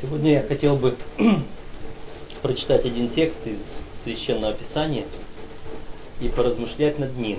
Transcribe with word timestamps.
Сегодня 0.00 0.32
я 0.32 0.42
хотел 0.42 0.76
бы 0.76 0.96
прочитать 2.42 2.84
один 2.84 3.10
текст 3.10 3.38
из 3.46 3.60
Священного 4.02 4.54
Писания 4.54 5.06
и 6.20 6.28
поразмышлять 6.28 6.98
над 6.98 7.16
ним. 7.16 7.38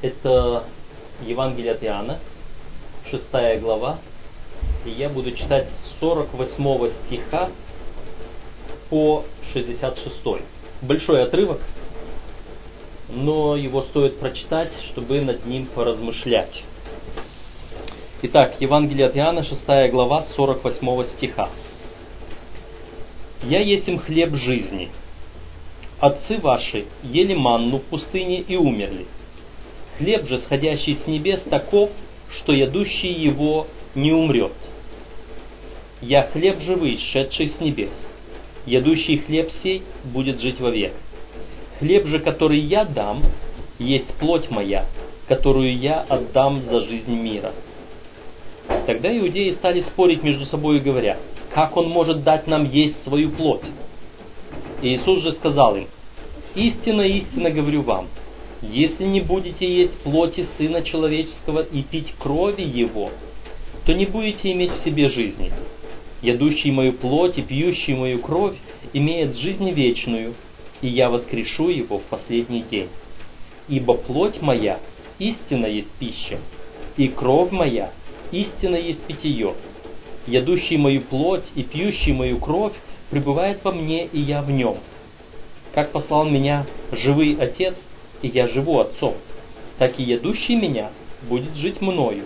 Это 0.00 0.64
Евангелие 1.20 1.72
от 1.72 1.84
Иоанна, 1.84 2.20
6 3.10 3.60
глава, 3.60 3.98
и 4.86 4.90
я 4.90 5.10
буду 5.10 5.32
читать 5.32 5.68
с 5.68 6.00
48 6.00 6.92
стиха 7.06 7.50
по 8.88 9.24
66. 9.52 10.42
Большой 10.80 11.22
отрывок, 11.24 11.60
но 13.10 13.56
его 13.56 13.82
стоит 13.82 14.18
прочитать, 14.18 14.72
чтобы 14.90 15.20
над 15.20 15.44
ним 15.44 15.66
поразмышлять. 15.66 16.64
Итак, 18.24 18.54
Евангелие 18.60 19.06
от 19.06 19.16
Иоанна, 19.16 19.42
6 19.42 19.90
глава, 19.90 20.26
48 20.36 21.04
стиха. 21.16 21.48
«Я 23.42 23.58
есть 23.58 23.90
хлеб 24.04 24.36
жизни. 24.36 24.90
Отцы 25.98 26.38
ваши 26.38 26.84
ели 27.02 27.34
манну 27.34 27.78
в 27.78 27.82
пустыне 27.82 28.38
и 28.38 28.54
умерли. 28.54 29.06
Хлеб 29.98 30.28
же, 30.28 30.38
сходящий 30.38 30.94
с 30.94 31.08
небес, 31.08 31.42
таков, 31.50 31.90
что 32.30 32.52
ядущий 32.52 33.12
его 33.12 33.66
не 33.96 34.12
умрет. 34.12 34.52
Я 36.00 36.22
хлеб 36.22 36.60
живый, 36.60 37.00
шедший 37.12 37.48
с 37.48 37.58
небес. 37.58 37.90
Ядущий 38.66 39.18
хлеб 39.18 39.50
сей 39.64 39.82
будет 40.04 40.40
жить 40.40 40.60
вовек. 40.60 40.92
Хлеб 41.80 42.06
же, 42.06 42.20
который 42.20 42.60
я 42.60 42.84
дам, 42.84 43.20
есть 43.80 44.14
плоть 44.20 44.48
моя, 44.48 44.86
которую 45.26 45.76
я 45.76 46.02
отдам 46.02 46.62
за 46.62 46.82
жизнь 46.82 47.12
мира. 47.12 47.52
Тогда 48.86 49.16
иудеи 49.16 49.50
стали 49.52 49.80
спорить 49.82 50.22
между 50.22 50.44
собой, 50.46 50.80
говоря, 50.80 51.18
как 51.52 51.76
он 51.76 51.88
может 51.88 52.24
дать 52.24 52.46
нам 52.46 52.68
есть 52.68 53.02
свою 53.04 53.30
плоть? 53.30 53.62
Иисус 54.82 55.22
же 55.22 55.32
сказал 55.32 55.76
им, 55.76 55.86
истинно, 56.54 57.02
истинно 57.02 57.50
говорю 57.50 57.82
вам, 57.82 58.08
если 58.60 59.04
не 59.04 59.20
будете 59.20 59.68
есть 59.72 59.98
плоти 60.00 60.46
Сына 60.56 60.82
Человеческого 60.82 61.60
и 61.60 61.82
пить 61.82 62.14
крови 62.18 62.62
Его, 62.62 63.10
то 63.86 63.92
не 63.92 64.06
будете 64.06 64.52
иметь 64.52 64.72
в 64.72 64.84
себе 64.84 65.08
жизни. 65.08 65.52
Ядущий 66.20 66.70
мою 66.70 66.92
плоть 66.92 67.38
и 67.38 67.42
пьющий 67.42 67.94
мою 67.94 68.20
кровь 68.20 68.56
имеет 68.92 69.36
жизнь 69.36 69.68
вечную, 69.70 70.34
и 70.80 70.88
я 70.88 71.10
воскрешу 71.10 71.68
его 71.68 71.98
в 71.98 72.04
последний 72.04 72.62
день. 72.62 72.88
Ибо 73.68 73.94
плоть 73.94 74.40
моя 74.40 74.78
истинно 75.18 75.66
есть 75.66 75.90
пища, 75.98 76.38
и 76.96 77.08
кровь 77.08 77.50
моя 77.50 77.92
истинно 78.32 78.76
есть 78.76 79.02
питье. 79.04 79.54
Ядущий 80.26 80.76
мою 80.76 81.02
плоть 81.02 81.44
и 81.54 81.62
пьющий 81.62 82.12
мою 82.12 82.38
кровь 82.38 82.74
пребывает 83.10 83.62
во 83.62 83.72
мне, 83.72 84.06
и 84.06 84.20
я 84.20 84.42
в 84.42 84.50
нем. 84.50 84.78
Как 85.74 85.92
послал 85.92 86.24
меня 86.24 86.66
живый 86.90 87.36
Отец, 87.36 87.74
и 88.22 88.28
я 88.28 88.48
живу 88.48 88.80
Отцом, 88.80 89.14
так 89.78 89.98
и 89.98 90.02
ядущий 90.02 90.54
меня 90.54 90.90
будет 91.28 91.54
жить 91.54 91.80
мною. 91.80 92.24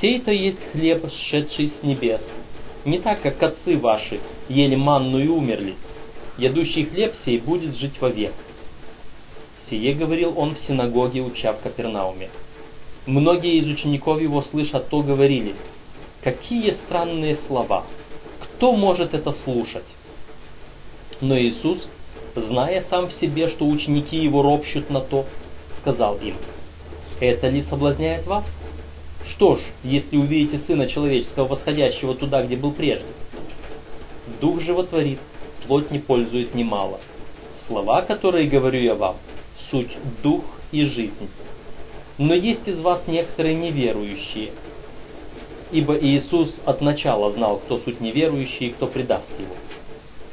Сей-то 0.00 0.32
есть 0.32 0.58
хлеб, 0.72 1.04
сшедший 1.12 1.72
с 1.78 1.82
небес, 1.82 2.22
не 2.84 2.98
так, 2.98 3.22
как 3.22 3.42
отцы 3.42 3.78
ваши 3.78 4.20
ели 4.48 4.74
манну 4.74 5.18
и 5.18 5.28
умерли. 5.28 5.74
Ядущий 6.38 6.84
хлеб 6.84 7.14
сей 7.24 7.38
будет 7.38 7.76
жить 7.76 8.00
вовек. 8.00 8.32
Сие 9.68 9.94
говорил 9.94 10.36
он 10.36 10.54
в 10.54 10.60
синагоге, 10.66 11.20
уча 11.20 11.52
в 11.52 11.60
Капернауме. 11.60 12.30
Многие 13.06 13.58
из 13.58 13.66
учеников 13.66 14.20
его, 14.20 14.42
слыша 14.42 14.78
то, 14.78 15.02
говорили, 15.02 15.56
какие 16.22 16.70
странные 16.86 17.36
слова, 17.48 17.84
кто 18.40 18.72
может 18.76 19.12
это 19.12 19.32
слушать? 19.32 19.84
Но 21.20 21.36
Иисус, 21.36 21.88
зная 22.36 22.84
сам 22.90 23.08
в 23.08 23.12
себе, 23.14 23.48
что 23.48 23.66
ученики 23.66 24.16
его 24.16 24.42
ропщут 24.42 24.88
на 24.88 25.00
то, 25.00 25.26
сказал 25.80 26.16
им, 26.18 26.36
это 27.20 27.48
ли 27.48 27.62
соблазняет 27.64 28.24
вас? 28.26 28.44
Что 29.30 29.56
ж, 29.56 29.60
если 29.82 30.16
увидите 30.16 30.60
Сына 30.66 30.86
Человеческого, 30.86 31.48
восходящего 31.48 32.14
туда, 32.14 32.44
где 32.44 32.56
был 32.56 32.70
прежде? 32.70 33.06
Дух 34.40 34.60
животворит, 34.60 35.18
плоть 35.66 35.90
не 35.90 35.98
пользует 35.98 36.54
немало. 36.54 37.00
Слова, 37.66 38.02
которые 38.02 38.48
говорю 38.48 38.80
я 38.80 38.94
вам, 38.94 39.16
суть 39.70 39.96
дух 40.22 40.44
и 40.70 40.84
жизнь. 40.84 41.28
Но 42.18 42.34
есть 42.34 42.66
из 42.68 42.78
вас 42.80 43.02
некоторые 43.06 43.54
неверующие, 43.54 44.52
ибо 45.70 45.98
Иисус 45.98 46.60
от 46.64 46.80
начала 46.80 47.32
знал, 47.32 47.58
кто 47.58 47.78
суть 47.78 48.00
неверующий 48.00 48.68
и 48.68 48.70
кто 48.70 48.86
предаст 48.86 49.28
его. 49.38 49.54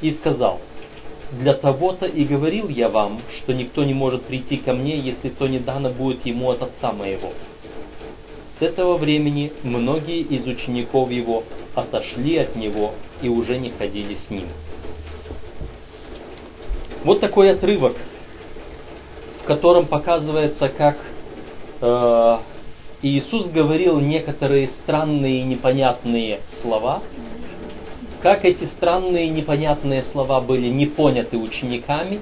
И 0.02 0.12
сказал, 0.12 0.60
для 1.32 1.54
того-то 1.54 2.06
и 2.06 2.24
говорил 2.24 2.68
я 2.68 2.88
вам, 2.88 3.20
что 3.38 3.54
никто 3.54 3.84
не 3.84 3.94
может 3.94 4.24
прийти 4.24 4.58
ко 4.58 4.74
мне, 4.74 4.98
если 4.98 5.28
то 5.28 5.46
не 5.46 5.58
дано 5.58 5.90
будет 5.90 6.26
ему 6.26 6.50
от 6.50 6.62
Отца 6.62 6.92
моего. 6.92 7.32
С 8.58 8.62
этого 8.62 8.98
времени 8.98 9.52
многие 9.62 10.20
из 10.20 10.46
учеников 10.46 11.10
его 11.10 11.44
отошли 11.74 12.36
от 12.36 12.56
него 12.56 12.92
и 13.22 13.28
уже 13.28 13.58
не 13.58 13.70
ходили 13.70 14.16
с 14.26 14.30
ним. 14.30 14.48
Вот 17.04 17.20
такой 17.20 17.52
отрывок, 17.52 17.96
в 19.42 19.46
котором 19.46 19.86
показывается, 19.86 20.68
как 20.68 20.98
Иисус 23.02 23.46
говорил 23.48 23.98
некоторые 24.00 24.68
странные 24.82 25.40
и 25.40 25.44
непонятные 25.44 26.40
слова, 26.60 27.02
как 28.22 28.44
эти 28.44 28.64
странные 28.76 29.26
и 29.26 29.30
непонятные 29.30 30.02
слова 30.12 30.42
были 30.42 30.68
не 30.68 30.84
поняты 30.84 31.38
учениками, 31.38 32.20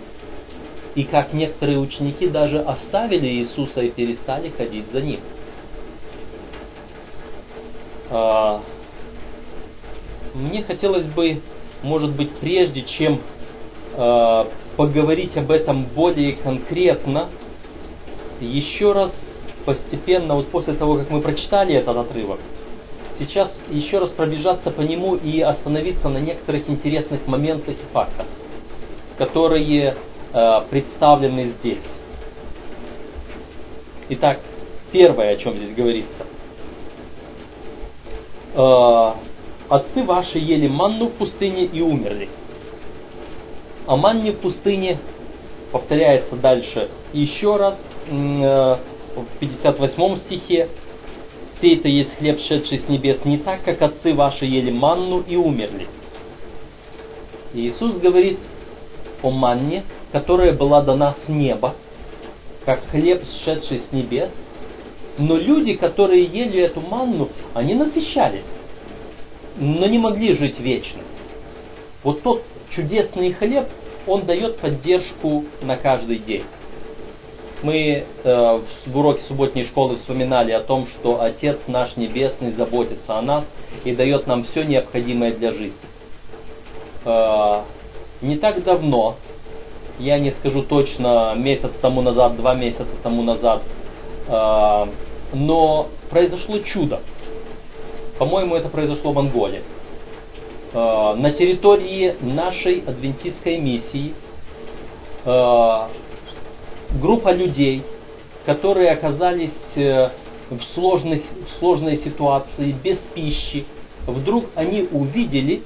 и 0.95 1.03
как 1.03 1.33
некоторые 1.33 1.79
ученики 1.79 2.29
даже 2.29 2.61
оставили 2.61 3.27
Иисуса 3.27 3.83
и 3.83 3.91
перестали 3.91 4.51
ходить 4.51 4.85
за 4.93 5.01
ним. 5.01 5.21
А, 8.11 8.63
мне 10.35 10.63
хотелось 10.63 11.07
бы, 11.07 11.41
может 11.83 12.13
быть, 12.13 12.31
прежде 12.37 12.83
чем 12.83 13.21
а, 13.97 14.49
поговорить 14.77 15.37
об 15.37 15.51
этом 15.51 15.85
более 15.85 16.35
конкретно, 16.35 17.29
еще 18.41 18.93
раз 18.93 19.13
постепенно, 19.69 20.35
вот 20.35 20.49
после 20.49 20.73
того, 20.73 20.97
как 20.97 21.11
мы 21.11 21.21
прочитали 21.21 21.75
этот 21.75 21.95
отрывок, 21.95 22.41
сейчас 23.19 23.53
еще 23.69 23.99
раз 23.99 24.09
пробежаться 24.09 24.71
по 24.71 24.81
нему 24.81 25.15
и 25.15 25.43
остановиться 25.43 26.09
на 26.09 26.17
некоторых 26.17 26.71
интересных 26.71 27.27
моментах 27.27 27.75
и 27.75 27.93
фактах, 27.93 28.25
которые 29.19 29.95
э, 30.33 30.61
представлены 30.71 31.53
здесь. 31.61 31.83
Итак, 34.09 34.41
первое, 34.91 35.35
о 35.35 35.37
чем 35.37 35.55
здесь 35.55 35.75
говорится– 35.75 36.25
э, 38.55 39.13
отцы 39.69 40.03
ваши 40.03 40.39
ели 40.39 40.67
манну 40.67 41.09
в 41.09 41.13
пустыне 41.13 41.65
и 41.65 41.83
умерли. 41.83 42.31
О 43.87 43.97
манне 43.97 44.33
в 44.33 44.39
пустыне 44.39 44.99
повторяется 45.73 46.37
дальше 46.37 46.89
еще 47.13 47.57
раз 47.57 47.75
э, 48.09 48.77
в 49.23 49.39
58 49.39 50.17
стихе. 50.19 50.69
Сей-то 51.61 51.89
есть 51.89 52.15
хлеб, 52.19 52.39
шедший 52.41 52.79
с 52.79 52.89
небес, 52.89 53.25
не 53.25 53.39
так, 53.39 53.63
как 53.65 53.83
отцы 53.83 54.15
ваши 54.15 54.45
ели 54.45 54.71
манну 54.71 55.21
и 55.21 55.37
умерли. 55.37 55.89
И 57.53 57.69
Иисус 57.69 57.99
говорит 57.99 58.39
о 59.23 59.31
манне, 59.31 59.83
которая 60.13 60.53
была 60.53 60.83
дана 60.83 61.17
с 61.25 61.29
неба, 61.29 61.75
как 62.65 62.85
хлеб, 62.91 63.23
сшедший 63.43 63.81
с 63.81 63.93
небес– 63.93 64.31
но 65.19 65.37
люди, 65.37 65.75
которые 65.75 66.25
ели 66.25 66.61
эту 66.61 66.81
манну, 66.81 67.29
они 67.53 67.75
насыщались, 67.75 68.45
но 69.59 69.87
не 69.87 69.99
могли 69.99 70.35
жить 70.35 70.61
вечно. 70.61 71.03
Вот 72.05 72.23
тот 72.23 72.45
чудесный 72.71 73.33
хлеб, 73.33 73.67
он 74.07 74.25
дает 74.25 74.59
поддержку 74.59 75.45
на 75.61 75.77
каждый 75.77 76.19
день. 76.19 76.45
Мы 77.63 78.05
э, 78.23 78.61
в 78.87 78.97
уроке 78.97 79.23
субботней 79.23 79.65
школы 79.67 79.97
вспоминали 79.97 80.53
о 80.53 80.61
том, 80.61 80.87
что 80.87 81.21
Отец 81.21 81.59
наш 81.67 81.97
Небесный 81.97 82.53
заботится 82.53 83.19
о 83.19 83.23
нас 83.23 83.45
и 83.85 83.95
дает 83.95 84.29
нам 84.29 84.45
все 84.45 84.63
необходимое 84.63 85.33
для 85.33 85.51
жизни. 85.51 85.75
Э, 87.05 87.63
не 88.21 88.37
так 88.37 88.63
давно, 88.63 89.17
я 89.99 90.19
не 90.21 90.31
скажу 90.33 90.63
точно, 90.63 91.35
месяц 91.37 91.73
тому 91.83 92.01
назад, 92.01 92.37
два 92.37 92.55
месяца 92.55 92.87
тому 93.03 93.23
назад, 93.23 93.63
э, 94.29 94.87
но 95.33 95.89
произошло 96.11 96.61
чудо. 96.61 97.01
По-моему, 98.19 98.55
это 98.55 98.69
произошло 98.69 99.13
в 99.13 99.19
Анголе. 99.19 99.63
Э, 100.73 101.15
на 101.17 101.33
территории 101.33 102.15
нашей 102.21 102.85
адвентистской 102.87 103.59
миссии 103.59 104.15
э, 105.25 105.79
группа 106.93 107.33
людей, 107.33 107.83
которые 108.47 108.91
оказались 108.91 109.53
э, 109.77 110.11
в, 110.51 110.63
сложных, 110.75 111.23
в 111.23 111.59
сложной 111.59 111.99
ситуации, 111.99 112.75
без 112.83 112.99
пищи, 113.15 113.67
вдруг 114.07 114.47
они 114.55 114.89
увидели, 114.91 115.63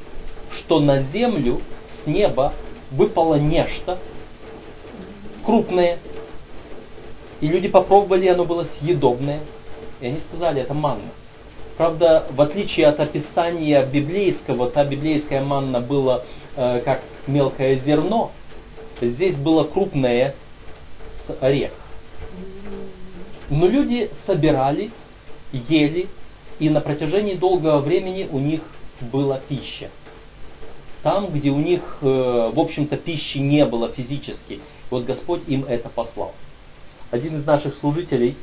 что 0.50 0.80
на 0.80 1.02
землю 1.02 1.60
с 2.02 2.06
неба 2.06 2.52
выпало 2.90 3.36
нечто 3.36 3.98
крупное. 5.44 5.98
И 7.40 7.48
люди 7.48 7.68
попробовали, 7.68 8.28
оно 8.28 8.44
было 8.44 8.66
съедобное. 8.78 9.40
И 10.00 10.06
они 10.06 10.20
сказали, 10.28 10.62
это 10.62 10.74
манна. 10.74 11.10
Правда, 11.76 12.26
в 12.30 12.40
отличие 12.40 12.86
от 12.86 13.00
описания 13.00 13.84
библейского, 13.86 14.70
та 14.70 14.84
библейская 14.84 15.42
манна 15.42 15.80
была 15.80 16.22
э, 16.54 16.80
как 16.80 17.00
мелкое 17.26 17.76
зерно, 17.76 18.30
здесь 19.00 19.36
было 19.36 19.64
крупное 19.64 20.34
с 21.26 21.36
орех. 21.42 21.72
Но 23.50 23.66
люди 23.66 24.10
собирали, 24.26 24.90
ели, 25.52 26.08
и 26.58 26.70
на 26.70 26.80
протяжении 26.80 27.34
долгого 27.34 27.80
времени 27.80 28.28
у 28.30 28.38
них 28.38 28.60
была 29.00 29.40
пища. 29.48 29.90
Там, 31.02 31.32
где 31.32 31.50
у 31.50 31.58
них, 31.58 31.80
э, 32.00 32.06
в 32.06 32.60
общем-то, 32.60 32.96
пищи 32.96 33.38
не 33.38 33.66
было 33.66 33.88
физически, 33.88 34.60
вот 34.90 35.04
Господь 35.04 35.42
им 35.48 35.64
это 35.64 35.88
послал. 35.88 36.32
Один 37.10 37.38
из 37.38 37.44
наших 37.44 37.76
служителей, 37.78 38.36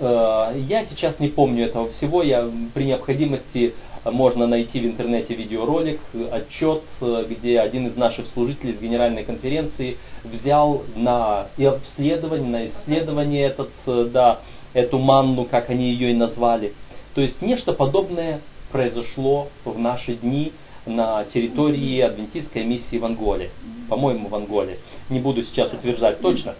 э, 0.00 0.54
я 0.68 0.84
сейчас 0.86 1.20
не 1.20 1.28
помню 1.28 1.66
этого 1.66 1.92
всего, 1.92 2.22
я 2.22 2.50
при 2.74 2.84
необходимости 2.84 3.74
можно 4.04 4.46
найти 4.46 4.80
в 4.80 4.86
интернете 4.86 5.34
видеоролик, 5.34 6.00
отчет, 6.30 6.82
где 7.28 7.60
один 7.60 7.86
из 7.88 7.96
наших 7.96 8.26
служителей 8.28 8.74
с 8.74 8.80
генеральной 8.80 9.24
конференции 9.24 9.96
взял 10.22 10.82
на 10.94 11.48
исследование, 11.56 12.48
на 12.48 12.66
исследование 12.68 13.46
этот, 13.46 13.70
да, 14.12 14.40
эту 14.72 14.98
манну, 14.98 15.44
как 15.44 15.70
они 15.70 15.90
ее 15.90 16.10
и 16.10 16.14
назвали. 16.14 16.74
То 17.14 17.20
есть 17.20 17.40
нечто 17.40 17.72
подобное 17.72 18.40
произошло 18.72 19.48
в 19.64 19.78
наши 19.78 20.14
дни 20.14 20.52
на 20.84 21.24
территории 21.24 22.00
адвентистской 22.00 22.64
миссии 22.64 22.96
в 22.96 23.04
Анголе. 23.04 23.50
По-моему, 23.88 24.28
в 24.28 24.34
Анголе. 24.34 24.78
Не 25.08 25.20
буду 25.20 25.42
сейчас 25.44 25.72
утверждать 25.72 26.20
точно. 26.20 26.54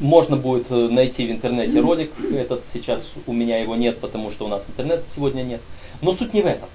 Можно 0.00 0.36
будет 0.36 0.70
найти 0.70 1.26
в 1.26 1.30
интернете 1.30 1.80
ролик. 1.80 2.12
Этот 2.32 2.62
сейчас 2.72 3.02
у 3.26 3.32
меня 3.32 3.58
его 3.58 3.74
нет, 3.74 4.00
потому 4.00 4.30
что 4.30 4.44
у 4.46 4.48
нас 4.48 4.62
интернета 4.68 5.04
сегодня 5.14 5.42
нет. 5.42 5.60
Но 6.02 6.14
суть 6.14 6.32
не 6.34 6.42
в 6.42 6.46
этом. 6.46 6.68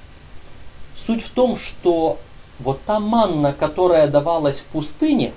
Суть 1.05 1.23
в 1.23 1.31
том, 1.31 1.57
что 1.57 2.17
вот 2.59 2.81
та 2.85 2.99
манна, 2.99 3.53
которая 3.53 4.07
давалась 4.07 4.59
в 4.59 4.65
пустыне, 4.65 5.33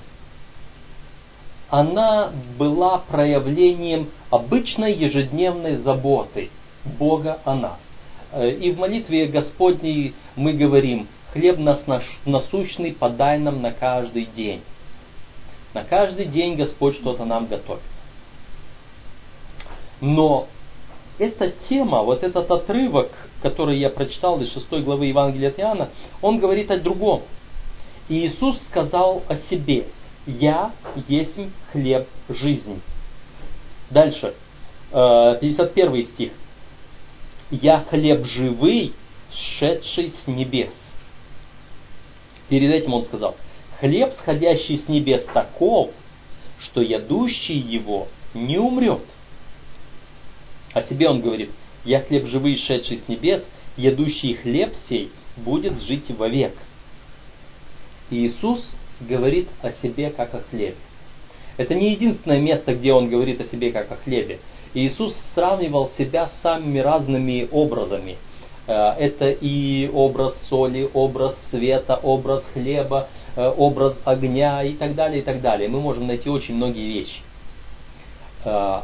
она 1.69 2.31
была 2.59 2.99
проявлением 2.99 4.09
обычной 4.31 4.95
ежедневной 4.95 5.77
заботы 5.77 6.51
Бога 6.99 7.39
о 7.45 7.55
нас. 7.55 7.79
Э, 8.33 8.51
и 8.51 8.71
в 8.71 8.79
молитве 8.79 9.27
Господней 9.27 10.15
мы 10.37 10.53
говорим, 10.53 11.09
хлеб 11.33 11.59
нас 11.59 11.83
насущный 12.25 12.93
подай 12.93 13.39
нам 13.39 13.63
на 13.63 13.73
каждый 13.73 14.27
день. 14.27 14.63
На 15.77 15.85
каждый 15.85 16.25
день 16.25 16.55
Господь 16.55 16.97
что-то 16.97 17.27
нам 17.27 17.49
готовит. 17.49 17.83
Но 20.01 20.49
эта 21.19 21.53
тема, 21.69 22.01
вот 22.01 22.25
этот 22.25 22.51
отрывок, 22.51 23.11
который 23.43 23.79
я 23.79 23.91
прочитал 23.91 24.41
из 24.41 24.51
6 24.55 24.71
главы 24.83 25.05
Евангелия 25.05 25.51
от 25.51 25.61
Иоанна, 25.61 25.91
он 26.23 26.39
говорит 26.39 26.71
о 26.71 26.81
другом. 26.81 27.25
Иисус 28.09 28.59
сказал 28.71 29.23
о 29.29 29.37
себе, 29.51 29.89
«Я 30.25 30.71
есть 31.09 31.39
хлеб 31.73 32.09
жизни». 32.31 32.81
Дальше, 33.91 34.33
51 34.93 35.95
э, 35.95 36.03
стих. 36.05 36.33
«Я 37.51 37.85
хлеб 37.91 38.25
живый, 38.25 38.95
сшедший 39.31 40.15
с 40.25 40.27
небес». 40.27 40.71
Перед 42.49 42.73
этим 42.73 42.95
он 42.95 43.05
сказал, 43.05 43.37
«Хлеб, 43.81 44.15
сходящий 44.21 44.79
с 44.79 44.89
небес, 44.89 45.25
таков, 45.33 45.91
что 46.61 46.81
ядущий 46.81 47.59
его 47.59 48.09
не 48.35 48.59
умрет». 48.59 49.03
О 50.73 50.83
себе 50.83 51.09
он 51.09 51.21
говорит, 51.21 51.51
«Я 51.85 52.01
хлеб 52.01 52.27
живый, 52.27 52.57
шедший 52.59 53.03
с 53.05 53.09
небес, 53.09 53.45
ядущий 53.77 54.35
хлеб 54.35 54.75
сей 54.89 55.11
будет 55.37 55.81
жить 55.83 56.11
вовек». 56.11 56.55
И 58.11 58.27
Иисус 58.27 58.71
говорит 59.01 59.49
о 59.63 59.73
себе 59.73 60.11
как 60.11 60.35
о 60.35 60.41
хлебе. 60.51 60.77
Это 61.57 61.75
не 61.75 61.93
единственное 61.93 62.41
место, 62.41 62.75
где 62.75 62.93
он 62.93 63.09
говорит 63.09 63.41
о 63.41 63.47
себе 63.47 63.73
как 63.73 63.91
о 63.91 63.97
хлебе. 63.97 64.39
Иисус 64.75 65.17
сравнивал 65.35 65.91
себя 65.97 66.29
с 66.29 66.43
самыми 66.43 66.79
разными 66.79 67.49
образами. 67.51 68.17
Э, 68.67 68.91
это 68.99 69.31
и 69.31 69.89
образ 69.93 70.35
соли, 70.49 70.89
образ 70.93 71.35
света, 71.51 71.97
образ 72.03 72.45
хлеба, 72.53 73.09
образ 73.37 73.97
огня 74.05 74.63
и 74.63 74.75
так 74.75 74.95
далее, 74.95 75.21
и 75.21 75.23
так 75.23 75.41
далее. 75.41 75.69
Мы 75.69 75.81
можем 75.81 76.07
найти 76.07 76.29
очень 76.31 76.55
многие 76.55 76.87
вещи. 76.87 77.21
Э, 78.45 78.81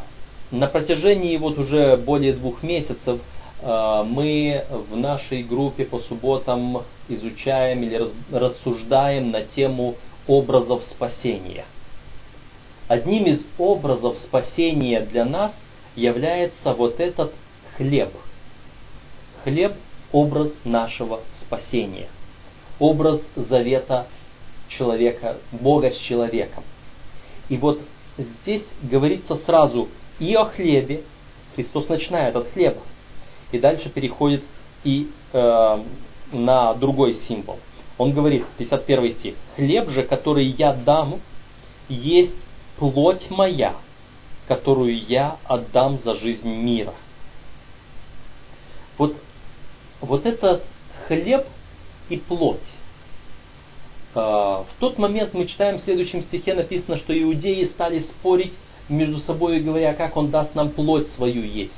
на 0.51 0.67
протяжении 0.67 1.37
вот 1.37 1.57
уже 1.57 1.97
более 1.97 2.33
двух 2.33 2.63
месяцев 2.63 3.19
мы 3.65 4.65
в 4.91 4.97
нашей 4.97 5.41
группе 5.41 5.85
по 5.85 5.99
субботам 5.99 6.83
изучаем 7.07 7.81
или 7.81 8.09
рассуждаем 8.29 9.31
на 9.31 9.43
тему 9.43 9.95
образов 10.27 10.83
спасения. 10.91 11.63
Одним 12.89 13.25
из 13.25 13.45
образов 13.57 14.17
спасения 14.17 14.99
для 14.99 15.23
нас 15.23 15.53
является 15.95 16.73
вот 16.73 16.99
этот 16.99 17.33
хлеб. 17.77 18.09
Хлеб– 19.43 19.75
образ 20.11 20.51
нашего 20.63 21.21
спасения, 21.41 22.07
образ 22.79 23.21
завета 23.35 24.07
человека, 24.77 25.37
Бога 25.51 25.91
с 25.91 25.97
человеком. 25.97 26.63
И 27.49 27.57
вот 27.57 27.79
здесь 28.17 28.65
говорится 28.81 29.37
сразу 29.37 29.89
и 30.19 30.33
о 30.35 30.45
хлебе, 30.45 31.03
Христос 31.55 31.89
начинает 31.89 32.35
от 32.35 32.51
хлеба, 32.51 32.81
и 33.51 33.59
дальше 33.59 33.89
переходит 33.89 34.43
и 34.83 35.09
э, 35.33 35.83
на 36.31 36.73
другой 36.73 37.15
символ. 37.27 37.59
Он 37.97 38.11
говорит, 38.11 38.45
51 38.57 39.13
стих, 39.13 39.35
«Хлеб 39.55 39.89
же, 39.89 40.03
который 40.03 40.45
я 40.45 40.73
дам, 40.73 41.19
есть 41.89 42.33
плоть 42.77 43.29
моя, 43.29 43.75
которую 44.47 44.97
я 45.05 45.37
отдам 45.45 45.97
за 46.03 46.15
жизнь 46.15 46.49
мира. 46.49 46.93
Вот, 48.97 49.15
вот 50.01 50.25
это 50.25 50.63
хлеб 51.07 51.45
и 52.09 52.17
плоть. 52.17 52.59
А, 54.15 54.63
в 54.63 54.79
тот 54.79 54.97
момент 54.97 55.33
мы 55.33 55.45
читаем 55.45 55.79
в 55.79 55.81
следующем 55.81 56.23
стихе 56.23 56.53
написано, 56.53 56.97
что 56.97 57.17
иудеи 57.17 57.65
стали 57.65 58.01
спорить 58.01 58.53
между 58.89 59.19
собой, 59.19 59.59
говоря, 59.59 59.93
как 59.93 60.17
он 60.17 60.29
даст 60.29 60.55
нам 60.55 60.69
плоть 60.69 61.07
свою 61.09 61.43
есть. 61.43 61.71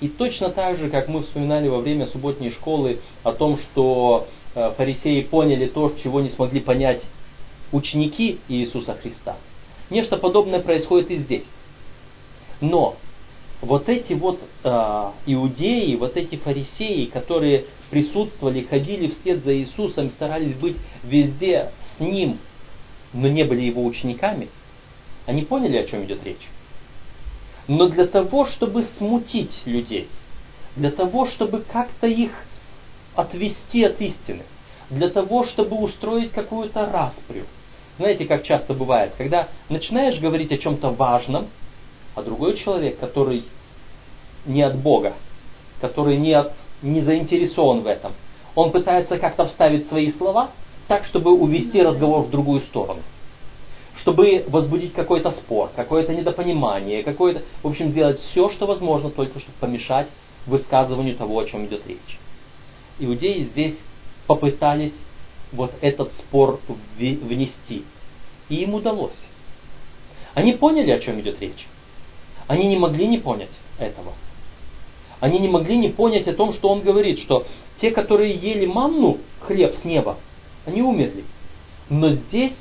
И 0.00 0.08
точно 0.08 0.50
так 0.50 0.78
же, 0.78 0.88
как 0.88 1.08
мы 1.08 1.22
вспоминали 1.22 1.68
во 1.68 1.78
время 1.78 2.06
субботней 2.06 2.52
школы 2.52 3.00
о 3.22 3.32
том, 3.32 3.58
что 3.58 4.28
а, 4.54 4.70
фарисеи 4.72 5.22
поняли 5.22 5.66
то, 5.66 5.92
чего 6.02 6.20
не 6.20 6.30
смогли 6.30 6.60
понять 6.60 7.02
ученики 7.72 8.38
Иисуса 8.48 8.94
Христа. 8.94 9.36
Нечто 9.90 10.16
подобное 10.16 10.60
происходит 10.60 11.10
и 11.10 11.16
здесь. 11.16 11.44
Но 12.60 12.96
вот 13.60 13.88
эти 13.88 14.14
вот 14.14 14.40
э, 14.64 15.10
иудеи, 15.26 15.94
вот 15.96 16.16
эти 16.16 16.36
фарисеи, 16.36 17.06
которые 17.06 17.66
присутствовали, 17.90 18.62
ходили 18.62 19.08
вслед 19.08 19.44
за 19.44 19.54
Иисусом, 19.54 20.10
старались 20.10 20.54
быть 20.54 20.76
везде 21.02 21.70
с 21.96 22.00
Ним, 22.00 22.38
но 23.12 23.28
не 23.28 23.44
были 23.44 23.62
Его 23.62 23.84
учениками, 23.84 24.48
они 25.26 25.42
поняли, 25.42 25.78
о 25.78 25.86
чем 25.86 26.04
идет 26.04 26.24
речь. 26.24 26.48
Но 27.68 27.88
для 27.88 28.06
того, 28.06 28.46
чтобы 28.46 28.84
смутить 28.98 29.52
людей, 29.66 30.08
для 30.76 30.90
того, 30.90 31.26
чтобы 31.26 31.60
как-то 31.60 32.06
их 32.06 32.32
отвести 33.14 33.84
от 33.84 34.00
истины, 34.00 34.44
для 34.88 35.08
того, 35.10 35.44
чтобы 35.44 35.76
устроить 35.76 36.32
какую-то 36.32 36.90
расприю, 36.90 37.44
знаете, 37.98 38.24
как 38.24 38.44
часто 38.44 38.72
бывает, 38.72 39.12
когда 39.18 39.48
начинаешь 39.68 40.18
говорить 40.18 40.50
о 40.52 40.58
чем-то 40.58 40.90
важном, 40.90 41.48
а 42.14 42.22
другой 42.22 42.58
человек, 42.58 42.98
который 42.98 43.44
не 44.46 44.62
от 44.62 44.76
Бога, 44.76 45.14
который 45.80 46.16
не, 46.16 46.32
от, 46.32 46.52
не 46.82 47.00
заинтересован 47.02 47.80
в 47.82 47.86
этом, 47.86 48.12
он 48.54 48.72
пытается 48.72 49.18
как-то 49.18 49.46
вставить 49.46 49.88
свои 49.88 50.12
слова 50.12 50.50
так, 50.88 51.04
чтобы 51.06 51.32
увести 51.32 51.80
разговор 51.80 52.22
в 52.22 52.30
другую 52.30 52.60
сторону. 52.62 53.02
Чтобы 54.00 54.44
возбудить 54.48 54.92
какой-то 54.94 55.32
спор, 55.32 55.70
какое-то 55.76 56.14
недопонимание, 56.14 57.02
какое-то, 57.02 57.42
в 57.62 57.68
общем, 57.68 57.90
сделать 57.90 58.18
все, 58.18 58.48
что 58.50 58.66
возможно, 58.66 59.10
только 59.10 59.38
чтобы 59.40 59.56
помешать 59.60 60.08
высказыванию 60.46 61.16
того, 61.16 61.38
о 61.38 61.44
чем 61.44 61.66
идет 61.66 61.86
речь. 61.86 62.18
Иудеи 62.98 63.44
здесь 63.44 63.76
попытались 64.26 64.94
вот 65.52 65.72
этот 65.80 66.12
спор 66.14 66.60
внести. 66.98 67.84
И 68.48 68.56
им 68.56 68.74
удалось. 68.74 69.12
Они 70.34 70.52
поняли, 70.52 70.90
о 70.90 71.00
чем 71.00 71.20
идет 71.20 71.40
речь. 71.40 71.66
Они 72.50 72.66
не 72.66 72.76
могли 72.76 73.06
не 73.06 73.18
понять 73.18 73.52
этого. 73.78 74.12
Они 75.20 75.38
не 75.38 75.46
могли 75.46 75.78
не 75.78 75.88
понять 75.88 76.26
о 76.26 76.34
том, 76.34 76.52
что 76.52 76.68
он 76.68 76.80
говорит, 76.80 77.20
что 77.20 77.46
те, 77.80 77.92
которые 77.92 78.34
ели 78.34 78.66
манну, 78.66 79.18
хлеб 79.38 79.72
с 79.76 79.84
неба, 79.84 80.16
они 80.66 80.82
умерли. 80.82 81.22
Но 81.88 82.10
здесь 82.10 82.56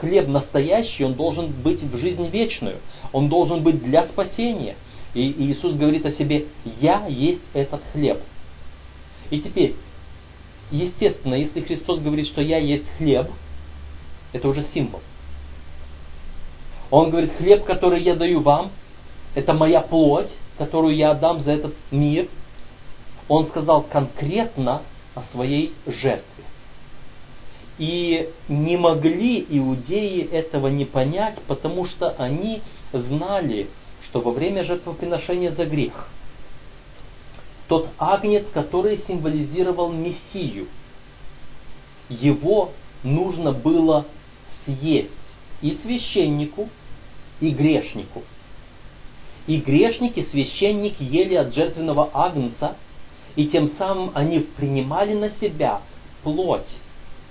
хлеб 0.00 0.26
настоящий, 0.26 1.04
он 1.04 1.14
должен 1.14 1.52
быть 1.62 1.80
в 1.80 1.96
жизнь 1.96 2.26
вечную. 2.26 2.78
Он 3.12 3.28
должен 3.28 3.62
быть 3.62 3.80
для 3.84 4.08
спасения. 4.08 4.74
И 5.14 5.30
Иисус 5.44 5.76
говорит 5.76 6.04
о 6.04 6.10
себе, 6.10 6.46
я 6.80 7.06
есть 7.06 7.42
этот 7.54 7.80
хлеб. 7.92 8.20
И 9.30 9.40
теперь, 9.40 9.76
естественно, 10.72 11.36
если 11.36 11.60
Христос 11.60 12.00
говорит, 12.00 12.26
что 12.26 12.42
я 12.42 12.58
есть 12.58 12.86
хлеб, 12.96 13.30
это 14.32 14.48
уже 14.48 14.66
символ. 14.74 15.02
Он 16.90 17.10
говорит, 17.10 17.34
хлеб, 17.34 17.62
который 17.62 18.02
я 18.02 18.16
даю 18.16 18.40
вам, 18.40 18.72
это 19.38 19.52
моя 19.52 19.82
плоть, 19.82 20.32
которую 20.58 20.96
я 20.96 21.12
отдам 21.12 21.42
за 21.42 21.52
этот 21.52 21.72
мир. 21.92 22.26
Он 23.28 23.46
сказал 23.46 23.82
конкретно 23.82 24.82
о 25.14 25.22
своей 25.30 25.72
жертве. 25.86 26.44
И 27.78 28.30
не 28.48 28.76
могли 28.76 29.46
иудеи 29.48 30.28
этого 30.28 30.66
не 30.66 30.84
понять, 30.84 31.38
потому 31.46 31.86
что 31.86 32.16
они 32.18 32.62
знали, 32.92 33.68
что 34.06 34.20
во 34.20 34.32
время 34.32 34.64
жертвоприношения 34.64 35.52
за 35.52 35.66
грех 35.66 36.08
тот 37.68 37.90
агнец, 37.98 38.46
который 38.52 39.04
символизировал 39.06 39.92
Мессию, 39.92 40.66
его 42.08 42.72
нужно 43.04 43.52
было 43.52 44.06
съесть 44.64 45.12
и 45.60 45.78
священнику, 45.84 46.68
и 47.38 47.50
грешнику. 47.50 48.24
И 49.48 49.56
грешник, 49.56 50.18
и 50.18 50.22
священник 50.24 51.00
ели 51.00 51.34
от 51.34 51.54
жертвенного 51.54 52.10
агнца, 52.12 52.76
и 53.34 53.46
тем 53.46 53.70
самым 53.78 54.10
они 54.14 54.40
принимали 54.40 55.14
на 55.14 55.30
себя 55.30 55.80
плоть 56.22 56.68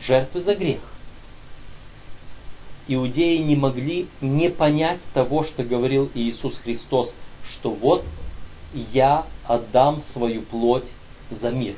жертвы 0.01 0.41
за 0.41 0.55
грех. 0.55 0.79
Иудеи 2.87 3.37
не 3.37 3.55
могли 3.55 4.07
не 4.19 4.49
понять 4.49 4.99
того, 5.13 5.43
что 5.43 5.63
говорил 5.63 6.09
Иисус 6.15 6.57
Христос, 6.63 7.13
что 7.51 7.69
вот 7.69 8.03
я 8.73 9.25
отдам 9.45 10.01
свою 10.13 10.41
плоть 10.41 10.87
за 11.29 11.51
мир. 11.51 11.75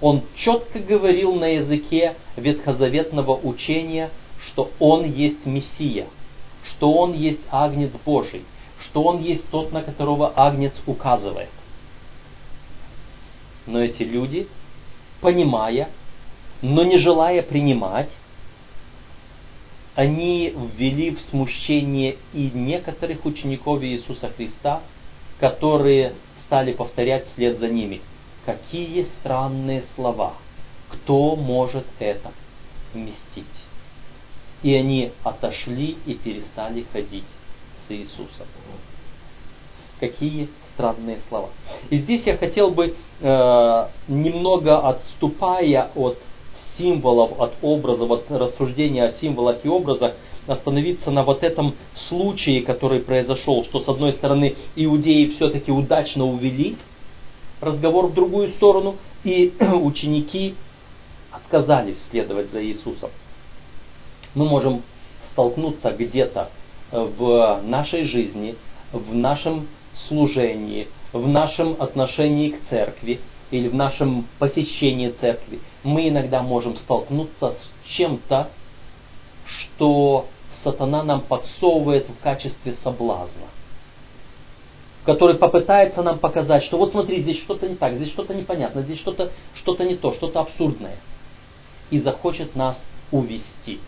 Он 0.00 0.22
четко 0.36 0.78
говорил 0.78 1.34
на 1.34 1.44
языке 1.46 2.16
ветхозаветного 2.36 3.38
учения, 3.38 4.10
что 4.46 4.70
Он 4.78 5.04
есть 5.04 5.44
Мессия, 5.44 6.06
что 6.64 6.90
Он 6.92 7.12
есть 7.12 7.40
Агнец 7.50 7.90
Божий, 8.04 8.44
что 8.92 9.04
Он 9.04 9.22
есть 9.22 9.48
тот, 9.48 9.72
на 9.72 9.82
которого 9.82 10.34
Агнец 10.36 10.74
указывает. 10.86 11.48
Но 13.66 13.82
эти 13.82 14.02
люди, 14.02 14.48
понимая, 15.22 15.88
но 16.60 16.84
не 16.84 16.98
желая 16.98 17.42
принимать, 17.42 18.10
они 19.94 20.54
ввели 20.76 21.10
в 21.10 21.22
смущение 21.22 22.16
и 22.34 22.50
некоторых 22.52 23.24
учеников 23.24 23.82
Иисуса 23.82 24.30
Христа, 24.36 24.82
которые 25.40 26.12
стали 26.44 26.72
повторять 26.72 27.26
вслед 27.28 27.58
за 27.58 27.68
ними. 27.68 28.02
Какие 28.44 29.06
странные 29.20 29.84
слова! 29.94 30.34
Кто 30.90 31.34
может 31.34 31.86
это 31.98 32.30
вместить? 32.92 33.46
И 34.62 34.74
они 34.74 35.12
отошли 35.24 35.96
и 36.04 36.14
перестали 36.14 36.84
ходить 36.92 37.24
с 37.86 37.92
Иисусом. 37.92 38.46
Какие 40.00 40.48
странные 40.74 41.20
слова. 41.28 41.50
И 41.90 41.98
здесь 41.98 42.22
я 42.24 42.36
хотел 42.36 42.70
бы, 42.70 42.94
э, 43.20 43.86
немного 44.08 44.78
отступая 44.88 45.90
от 45.94 46.18
символов, 46.76 47.38
от 47.40 47.54
образов, 47.62 48.10
от 48.10 48.30
рассуждения 48.30 49.04
о 49.04 49.12
символах 49.20 49.64
и 49.64 49.68
образах, 49.68 50.14
остановиться 50.46 51.10
на 51.10 51.22
вот 51.22 51.42
этом 51.44 51.74
случае, 52.08 52.62
который 52.62 53.00
произошел, 53.00 53.64
что 53.64 53.80
с 53.80 53.88
одной 53.88 54.14
стороны 54.14 54.56
иудеи 54.74 55.26
все-таки 55.36 55.70
удачно 55.70 56.24
увели 56.24 56.76
разговор 57.60 58.06
в 58.06 58.14
другую 58.14 58.50
сторону, 58.54 58.96
и 59.24 59.52
ученики 59.60 60.54
отказались 61.30 61.96
следовать 62.10 62.50
за 62.50 62.64
Иисусом. 62.64 63.10
Мы 64.34 64.46
можем 64.46 64.82
столкнуться 65.30 65.92
где-то 65.92 66.50
в 66.92 67.62
нашей 67.64 68.04
жизни, 68.04 68.54
в 68.92 69.14
нашем 69.14 69.66
служении, 70.08 70.88
в 71.12 71.26
нашем 71.26 71.76
отношении 71.80 72.50
к 72.50 72.68
церкви 72.68 73.20
или 73.50 73.68
в 73.68 73.74
нашем 73.74 74.26
посещении 74.38 75.10
церкви, 75.10 75.60
мы 75.82 76.08
иногда 76.08 76.42
можем 76.42 76.76
столкнуться 76.76 77.54
с 77.54 77.90
чем-то, 77.96 78.50
что 79.46 80.26
сатана 80.62 81.02
нам 81.02 81.22
подсовывает 81.22 82.08
в 82.08 82.22
качестве 82.22 82.76
соблазна, 82.82 83.48
который 85.04 85.36
попытается 85.36 86.02
нам 86.02 86.18
показать, 86.18 86.64
что 86.64 86.78
вот 86.78 86.92
смотри, 86.92 87.22
здесь 87.22 87.40
что-то 87.42 87.68
не 87.68 87.74
так, 87.74 87.94
здесь 87.94 88.10
что-то 88.10 88.34
непонятно, 88.34 88.82
здесь 88.82 88.98
что-то 89.00 89.32
что 89.54 89.76
не 89.82 89.96
то, 89.96 90.12
что-то 90.12 90.40
абсурдное. 90.40 90.96
И 91.90 92.00
захочет 92.00 92.56
нас 92.56 92.78
увести. 93.10 93.80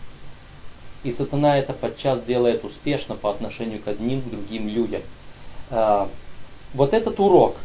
И 1.05 1.11
сатана 1.13 1.59
это 1.59 1.71
подчас 1.73 2.23
делает 2.23 2.65
успешно 2.65 3.15
по 3.15 3.29
отношению 3.29 3.79
к 3.79 3.87
одним, 3.87 4.23
к 4.23 4.25
другим 4.31 4.67
людям. 4.67 5.03
А, 5.69 6.09
вот 6.73 6.93
этот 6.93 7.19
урок 7.19 7.57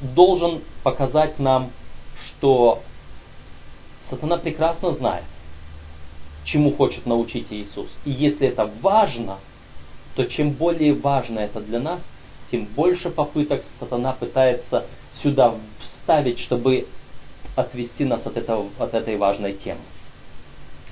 должен 0.00 0.62
показать 0.82 1.38
нам, 1.38 1.72
что 2.16 2.80
сатана 4.08 4.38
прекрасно 4.38 4.92
знает, 4.92 5.24
чему 6.46 6.72
хочет 6.72 7.04
научить 7.04 7.48
Иисус. 7.50 7.90
И 8.06 8.10
если 8.10 8.48
это 8.48 8.64
важно, 8.80 9.40
то 10.14 10.24
чем 10.24 10.52
более 10.52 10.94
важно 10.94 11.40
это 11.40 11.60
для 11.60 11.80
нас, 11.80 12.00
тем 12.50 12.64
больше 12.64 13.10
попыток 13.10 13.62
сатана 13.78 14.14
пытается 14.14 14.86
сюда 15.22 15.54
вставить, 15.80 16.40
чтобы 16.40 16.88
отвести 17.56 18.06
нас 18.06 18.24
от, 18.26 18.38
этого, 18.38 18.68
от 18.78 18.94
этой 18.94 19.18
важной 19.18 19.52
темы. 19.52 19.80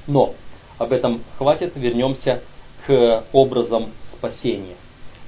Но 0.07 0.35
об 0.79 0.93
этом 0.93 1.23
хватит, 1.39 1.73
вернемся 1.77 2.43
к 2.87 3.25
образам 3.33 3.91
спасения. 4.13 4.77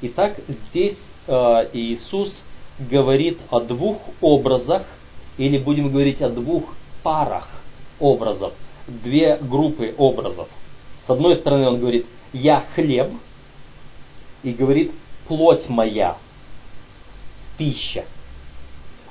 Итак, 0.03 0.37
здесь 0.49 0.97
Э, 1.27 1.69
Иисус 1.73 2.33
говорит 2.79 3.39
о 3.51 3.61
двух 3.61 3.99
образах, 4.21 4.83
или 5.39 5.59
будем 5.59 5.91
говорить 5.91 6.23
о 6.23 6.29
двух 6.29 6.75
парах 7.03 7.49
образов, 7.99 8.53
две 8.87 9.37
группы 9.37 9.95
образов. 9.99 10.49
С 11.07 11.11
одной 11.11 11.37
стороны 11.37 11.69
он 11.69 11.81
говорит 11.81 12.07
«я 12.33 12.65
хлеб», 12.75 13.11
и 14.43 14.53
говорит 14.53 14.93
«плоть 15.27 15.69
моя, 15.69 16.17
пища». 17.59 18.05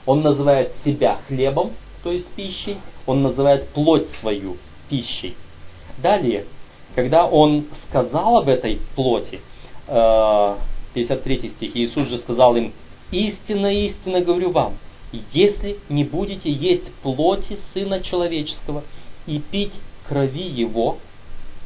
Он 0.06 0.22
называет 0.22 0.72
себя 0.86 1.20
хлебом, 1.28 1.72
то 2.04 2.12
есть 2.12 2.32
пищей, 2.34 2.78
он 3.06 3.24
называет 3.24 3.70
плоть 3.70 4.08
свою 4.22 4.58
пищей. 4.90 5.36
Далее, 5.98 6.46
когда 6.96 7.26
он 7.26 7.66
сказал 7.88 8.38
об 8.38 8.50
этой 8.50 8.80
плоти, 8.96 9.40
э, 9.88 10.56
53 10.94 11.50
стих. 11.50 11.76
Иисус 11.76 12.08
же 12.08 12.18
сказал 12.20 12.56
им, 12.56 12.74
«Истинно, 13.12 13.68
истинно 13.68 14.22
говорю 14.22 14.52
вам, 14.52 14.74
если 15.34 15.78
не 15.90 16.04
будете 16.04 16.52
есть 16.52 16.92
плоти 17.04 17.58
Сына 17.74 18.02
Человеческого 18.02 18.84
и 19.28 19.40
пить 19.40 19.74
крови 20.08 20.44
Его, 20.44 20.98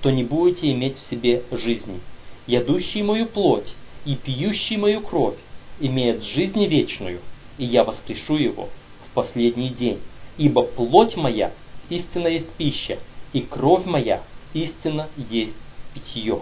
то 0.02 0.10
не 0.12 0.24
будете 0.24 0.72
иметь 0.72 0.98
в 0.98 1.10
себе 1.10 1.44
жизни. 1.52 2.00
Ядущий 2.48 3.02
мою 3.02 3.28
плоть 3.28 3.74
и 4.06 4.16
пьющий 4.16 4.78
мою 4.78 5.02
кровь 5.02 5.36
имеет 5.80 6.24
жизнь 6.24 6.66
вечную, 6.66 7.20
и 7.58 7.66
я 7.66 7.84
воскрешу 7.84 8.38
его 8.38 8.70
в 9.06 9.14
последний 9.14 9.70
день. 9.70 10.00
Ибо 10.38 10.64
плоть 10.64 11.16
моя 11.16 11.52
истинно 11.90 12.28
есть 12.28 12.50
пища, 12.52 12.98
и 13.34 13.42
кровь 13.42 13.86
моя 13.86 14.22
истинно 14.54 15.08
есть 15.30 15.56
питье 15.94 16.42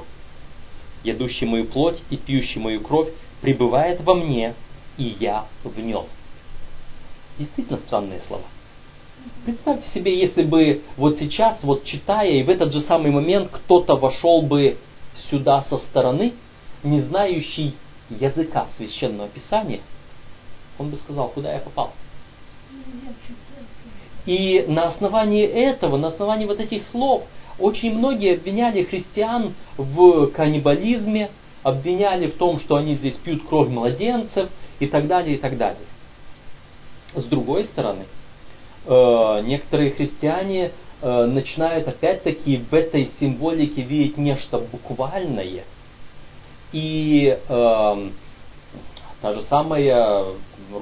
едущий 1.08 1.48
мою 1.48 1.66
плоть 1.66 2.02
и 2.10 2.18
пьющий 2.18 2.60
мою 2.60 2.82
кровь, 2.82 3.10
пребывает 3.42 4.02
во 4.02 4.14
мне, 4.14 4.54
и 4.98 5.16
я 5.20 5.46
в 5.64 5.80
нем. 5.80 6.06
Действительно 7.38 7.80
странные 7.80 8.22
слова. 8.28 8.44
Представьте 9.46 9.90
себе, 9.94 10.20
если 10.20 10.44
бы 10.44 10.82
вот 10.96 11.18
сейчас, 11.20 11.64
вот 11.64 11.84
читая, 11.86 12.32
и 12.32 12.44
в 12.44 12.50
этот 12.50 12.74
же 12.74 12.82
самый 12.82 13.12
момент 13.12 13.50
кто-то 13.52 13.96
вошел 13.96 14.42
бы 14.42 14.78
сюда 15.30 15.64
со 15.64 15.78
стороны, 15.78 16.34
не 16.84 17.02
знающий 17.02 17.76
языка 18.10 18.68
священного 18.78 19.28
писания, 19.30 19.82
он 20.78 20.90
бы 20.90 20.98
сказал, 20.98 21.30
куда 21.30 21.54
я 21.54 21.60
попал. 21.60 21.92
И 24.28 24.66
на 24.68 24.90
основании 24.90 25.46
этого, 25.46 25.96
на 25.96 26.10
основании 26.10 26.46
вот 26.46 26.60
этих 26.60 26.86
слов, 26.90 27.24
очень 27.60 27.98
многие 27.98 28.36
обвиняли 28.36 28.84
христиан 28.84 29.56
в 29.78 30.28
каннибализме, 30.28 31.30
обвиняли 31.64 32.28
в 32.28 32.38
том, 32.38 32.60
что 32.60 32.76
они 32.76 32.96
здесь 32.96 33.16
пьют 33.16 33.48
кровь 33.48 33.70
младенцев 33.70 34.50
и 34.80 34.88
так 34.88 35.08
далее, 35.08 35.38
и 35.38 35.40
так 35.40 35.58
далее. 35.58 35.88
С 37.16 37.24
другой 37.24 37.64
стороны, 37.66 38.04
э, 38.86 39.42
некоторые 39.46 39.92
христиане 39.92 40.72
э, 41.02 41.26
начинают 41.26 41.88
опять-таки 41.88 42.58
в 42.58 42.74
этой 42.74 43.12
символике 43.22 43.82
видеть 43.82 44.18
нечто 44.18 44.60
буквальное. 44.60 45.64
И 46.74 47.40
э, 47.48 48.10
та 49.22 49.34
же 49.34 49.42
самая 49.44 50.26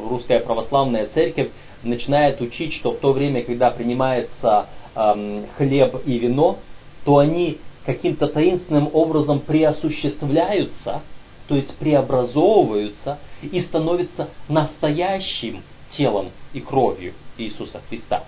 русская 0.09 0.39
православная 0.39 1.07
церковь 1.13 1.49
начинает 1.85 2.41
учить, 2.41 2.73
что 2.73 2.91
в 2.91 2.97
то 2.97 3.13
время, 3.13 3.43
когда 3.43 3.71
принимается 3.71 4.67
э, 4.95 5.43
хлеб 5.57 6.01
и 6.05 6.17
вино, 6.17 6.59
то 7.05 7.19
они 7.19 7.59
каким-то 7.85 8.27
таинственным 8.27 8.89
образом 8.93 9.39
преосуществляются, 9.39 11.01
то 11.47 11.55
есть 11.55 11.75
преобразовываются 11.77 13.19
и 13.41 13.61
становятся 13.61 14.29
настоящим 14.49 15.61
телом 15.95 16.31
и 16.53 16.59
кровью 16.59 17.13
Иисуса 17.37 17.81
Христа. 17.89 18.23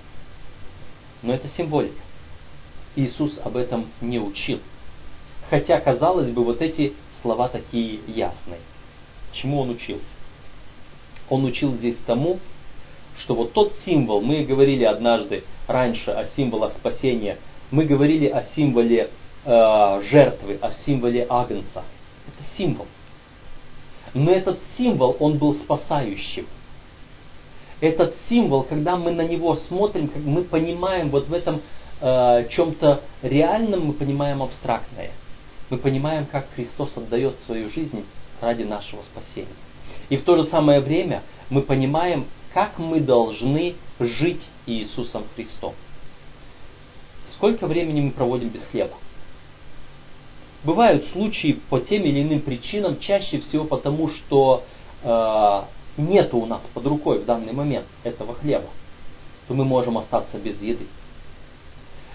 Но 1.23 1.33
это 1.33 1.47
символика. 1.49 1.99
Иисус 2.95 3.39
об 3.43 3.57
этом 3.57 3.87
не 4.01 4.19
учил. 4.19 4.59
Хотя, 5.49 5.79
казалось 5.79 6.29
бы, 6.31 6.43
вот 6.43 6.61
эти 6.61 6.93
слова 7.21 7.47
такие 7.47 7.99
ясные. 8.07 8.59
Чему 9.33 9.61
он 9.61 9.71
учил? 9.71 9.99
Он 11.29 11.45
учил 11.45 11.73
здесь 11.75 11.95
тому, 12.05 12.39
что 13.19 13.35
вот 13.35 13.53
тот 13.53 13.73
символ, 13.85 14.21
мы 14.21 14.43
говорили 14.43 14.83
однажды 14.83 15.43
раньше 15.67 16.11
о 16.11 16.27
символах 16.35 16.73
спасения, 16.77 17.37
мы 17.71 17.85
говорили 17.85 18.27
о 18.27 18.45
символе 18.55 19.09
э, 19.45 20.01
жертвы, 20.09 20.57
о 20.61 20.71
символе 20.85 21.25
агнца. 21.29 21.83
Это 22.27 22.57
символ. 22.57 22.87
Но 24.13 24.31
этот 24.31 24.59
символ, 24.77 25.15
он 25.19 25.37
был 25.37 25.55
спасающим. 25.55 26.47
Этот 27.81 28.15
символ, 28.29 28.63
когда 28.63 28.97
мы 28.97 29.11
на 29.11 29.21
него 29.21 29.55
смотрим, 29.55 30.09
мы 30.25 30.43
понимаем 30.43 31.09
вот 31.09 31.27
в 31.27 31.33
этом 31.33 31.61
э, 32.01 32.47
чем-то 32.49 33.01
реальном, 33.21 33.85
мы 33.87 33.93
понимаем 33.93 34.41
абстрактное. 34.41 35.11
Мы 35.69 35.77
понимаем, 35.77 36.25
как 36.25 36.47
Христос 36.55 36.95
отдает 36.95 37.35
свою 37.45 37.69
жизнь 37.69 38.05
ради 38.41 38.63
нашего 38.63 39.01
спасения. 39.03 39.47
И 40.09 40.17
в 40.17 40.23
то 40.23 40.37
же 40.37 40.45
самое 40.45 40.79
время 40.79 41.21
мы 41.49 41.61
понимаем, 41.61 42.25
как 42.57 42.79
мы 42.79 43.01
должны 43.01 43.75
жить 43.99 44.41
Иисусом 44.65 45.25
Христом. 45.35 45.75
Сколько 47.35 47.67
времени 47.67 48.01
мы 48.01 48.09
проводим 48.09 48.49
без 48.49 48.63
хлеба? 48.71 48.95
Бывают 50.63 51.05
случаи 51.09 51.59
по 51.69 51.79
тем 51.79 52.01
или 52.01 52.23
иным 52.23 52.39
причинам, 52.39 52.99
чаще 52.99 53.41
всего 53.41 53.65
потому, 53.65 54.09
что 54.09 54.63
э, 55.03 55.61
нет 55.97 56.33
у 56.33 56.47
нас 56.47 56.63
под 56.73 56.87
рукой 56.87 57.19
в 57.19 57.25
данный 57.25 57.53
момент 57.53 57.85
этого 58.03 58.33
хлеба, 58.33 58.69
то 59.47 59.53
мы 59.53 59.63
можем 59.63 59.99
остаться 59.99 60.39
без 60.39 60.59
еды. 60.59 60.87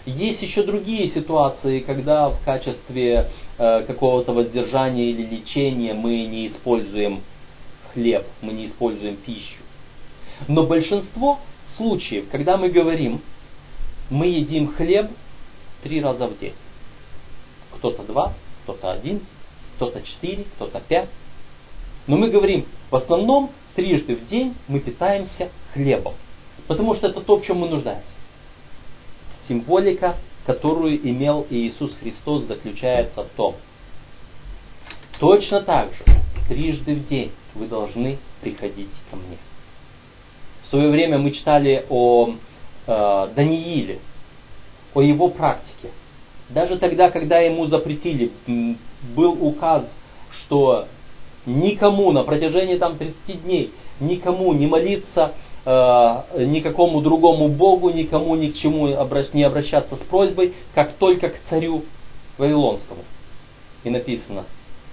Есть 0.07 0.43
еще 0.43 0.65
другие 0.65 1.09
ситуации, 1.11 1.79
когда 1.79 2.31
в 2.31 2.45
качестве 2.45 3.31
э, 3.59 3.85
какого-то 3.85 4.33
воздержания 4.33 5.05
или 5.05 5.23
лечения 5.23 5.95
мы 5.95 6.27
не 6.27 6.49
используем 6.49 7.21
хлеб, 7.95 8.27
мы 8.41 8.53
не 8.53 8.67
используем 8.67 9.15
пищу. 9.19 9.62
Но 10.49 10.65
большинство 10.65 11.39
случаев, 11.77 12.29
когда 12.31 12.57
мы 12.57 12.69
говорим, 12.69 13.21
мы 14.11 14.27
едим 14.27 14.73
хлеб 14.75 15.11
три 15.83 16.01
раза 16.01 16.27
в 16.29 16.39
день. 16.39 16.55
Кто-то 17.77 18.03
два, 18.05 18.35
кто-то 18.63 18.93
один, 18.93 19.21
кто-то 19.77 20.03
четыре, 20.03 20.45
кто-то 20.57 20.81
пять. 20.81 21.09
Но 22.07 22.17
мы 22.17 22.29
говорим, 22.29 22.67
в 22.91 22.97
основном 22.97 23.51
трижды 23.75 24.17
в 24.17 24.29
день 24.29 24.55
мы 24.69 24.81
питаемся 24.81 25.51
хлебом. 25.73 26.15
Потому 26.67 26.95
что 26.95 27.09
это 27.09 27.21
то, 27.21 27.39
в 27.39 27.45
чем 27.45 27.59
мы 27.59 27.69
нуждаемся. 27.69 28.05
Символика, 29.49 30.17
которую 30.47 30.97
имел 31.09 31.47
Иисус 31.51 31.95
Христос, 32.01 32.45
заключается 32.45 33.25
в 33.25 33.29
том, 33.31 33.57
точно 35.19 35.63
так 35.63 35.93
же, 35.95 36.05
трижды 36.49 36.95
в 36.95 37.09
день 37.09 37.33
вы 37.55 37.67
должны 37.67 38.19
приходить 38.41 38.91
ко 39.11 39.17
мне. 39.17 39.39
Свое 40.73 40.89
время 40.89 41.19
мы 41.19 41.33
читали 41.33 41.85
о 41.91 42.31
э, 42.87 43.29
Данииле, 43.37 43.99
о 44.95 45.03
его 45.03 45.29
практике. 45.29 45.91
Даже 46.49 46.79
тогда, 46.79 47.11
когда 47.11 47.41
ему 47.41 47.67
запретили, 47.67 48.31
был 49.15 49.37
указ, 49.47 49.85
что 50.33 50.87
никому 51.45 52.11
на 52.13 52.23
протяжении 52.23 52.79
там 52.79 52.97
30 52.97 53.43
дней, 53.43 53.71
никому 54.01 54.55
не 54.55 54.67
молиться 54.67 55.35
э, 55.67 56.47
никакому 56.47 57.03
другому 57.03 57.49
Богу, 57.49 57.91
никому 57.91 58.35
ни 58.37 58.47
к 58.47 58.57
чему 58.57 58.89
не 58.89 59.43
обращаться 59.45 59.97
с 59.97 60.01
просьбой, 60.09 60.55
как 60.75 60.95
только 60.95 61.29
к 61.29 61.35
царю 61.51 61.85
Вавилонскому. 62.39 63.03
И 63.85 63.91
написано, 63.91 64.47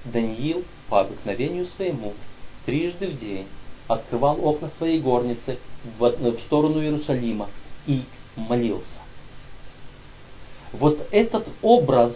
Даниил 0.04 0.66
по 0.90 1.00
обыкновению 1.00 1.68
своему 1.68 2.16
трижды 2.66 3.08
в 3.08 3.18
день 3.18 3.46
открывал 3.90 4.40
окна 4.46 4.72
своей 4.78 5.02
горницы 5.02 5.60
в, 5.98 6.10
в 6.10 6.40
сторону 6.46 6.82
Иерусалима 6.82 7.50
и 7.86 8.04
молился. 8.38 8.86
Вот 10.72 11.06
этот 11.12 11.46
образ 11.62 12.16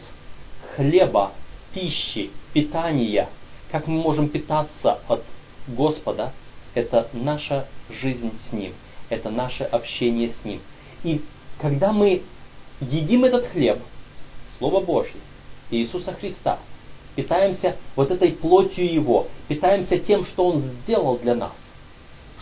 хлеба, 0.78 1.34
пищи, 1.74 2.32
питания– 2.54 3.28
как 3.74 3.88
мы 3.88 4.00
можем 4.00 4.30
питаться 4.30 5.00
от 5.08 5.24
Господа, 5.68 6.32
это 6.76 7.08
наша 7.12 7.68
жизнь 7.90 8.32
с 8.48 8.54
Ним, 8.54 8.76
это 9.10 9.32
наше 9.32 9.64
общение 9.64 10.32
с 10.40 10.46
Ним. 10.46 10.62
И 11.04 11.22
когда 11.60 11.92
мы 11.92 12.22
едим 12.82 13.26
этот 13.26 13.48
хлеб, 13.48 13.80
Слово 14.60 14.80
Божье, 14.80 15.20
Иисуса 15.72 16.14
Христа, 16.14 16.60
питаемся 17.16 17.78
вот 17.96 18.12
этой 18.12 18.34
плотью 18.34 18.94
Его, 18.94 19.28
питаемся 19.48 19.98
тем, 19.98 20.24
что 20.24 20.50
Он 20.50 20.62
сделал 20.62 21.18
для 21.18 21.34
нас, 21.34 21.56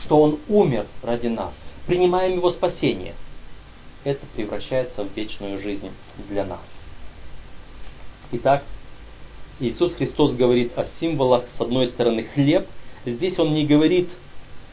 что 0.04 0.22
Он 0.22 0.40
умер 0.48 0.86
ради 1.04 1.28
нас, 1.28 1.54
принимаем 1.88 2.34
Его 2.34 2.52
спасение, 2.52 3.14
это 4.04 4.26
превращается 4.36 5.04
в 5.04 5.16
вечную 5.16 5.62
жизнь 5.62 5.92
для 6.30 6.46
нас. 6.46 6.66
Итак, 8.32 8.64
Иисус 9.60 9.94
Христос 9.94 10.34
говорит 10.34 10.78
о 10.78 10.88
символах, 11.00 11.46
с 11.58 11.62
одной 11.62 11.88
стороны, 11.88 12.24
хлеб. 12.24 12.66
Здесь 13.06 13.38
Он 13.38 13.54
не 13.54 13.66
говорит 13.66 14.10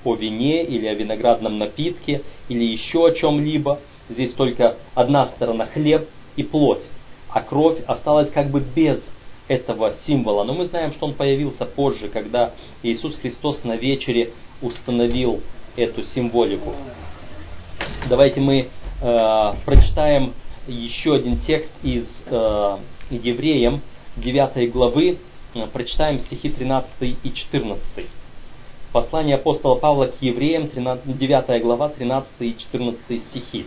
о 0.04 0.14
вине 0.14 0.64
или 0.64 0.86
о 0.86 0.94
виноградном 0.94 1.58
напитке 1.58 2.22
или 2.48 2.64
еще 2.64 3.06
о 3.06 3.12
чем-либо. 3.12 3.80
Здесь 4.08 4.32
только 4.32 4.76
одна 4.94 5.28
сторона 5.28 5.66
хлеб 5.66 6.08
и 6.36 6.42
плоть, 6.42 6.82
а 7.28 7.42
кровь 7.42 7.82
осталась 7.86 8.30
как 8.30 8.50
бы 8.50 8.60
без 8.60 9.02
этого 9.48 9.94
символа. 10.06 10.44
Но 10.44 10.54
мы 10.54 10.66
знаем, 10.66 10.92
что 10.92 11.06
он 11.06 11.14
появился 11.14 11.64
позже, 11.64 12.08
когда 12.08 12.52
Иисус 12.82 13.16
Христос 13.16 13.64
на 13.64 13.76
вечере 13.76 14.32
установил 14.62 15.42
эту 15.76 16.02
символику. 16.14 16.74
Давайте 18.08 18.40
мы 18.40 18.68
э, 19.00 19.52
прочитаем 19.64 20.34
еще 20.66 21.14
один 21.14 21.38
текст 21.40 21.70
из 21.82 22.06
э, 22.26 22.76
Евреям, 23.10 23.80
9 24.16 24.72
главы 24.72 25.18
прочитаем 25.72 26.20
стихи 26.20 26.50
13 26.50 26.90
и 27.00 27.32
14. 27.32 27.80
Послание 28.92 29.36
апостола 29.36 29.74
Павла 29.76 30.06
к 30.06 30.22
евреям, 30.22 30.68
13, 30.68 31.18
9 31.18 31.62
глава, 31.62 31.88
13 31.88 32.28
и 32.40 32.56
14 32.56 33.22
стихи. 33.30 33.66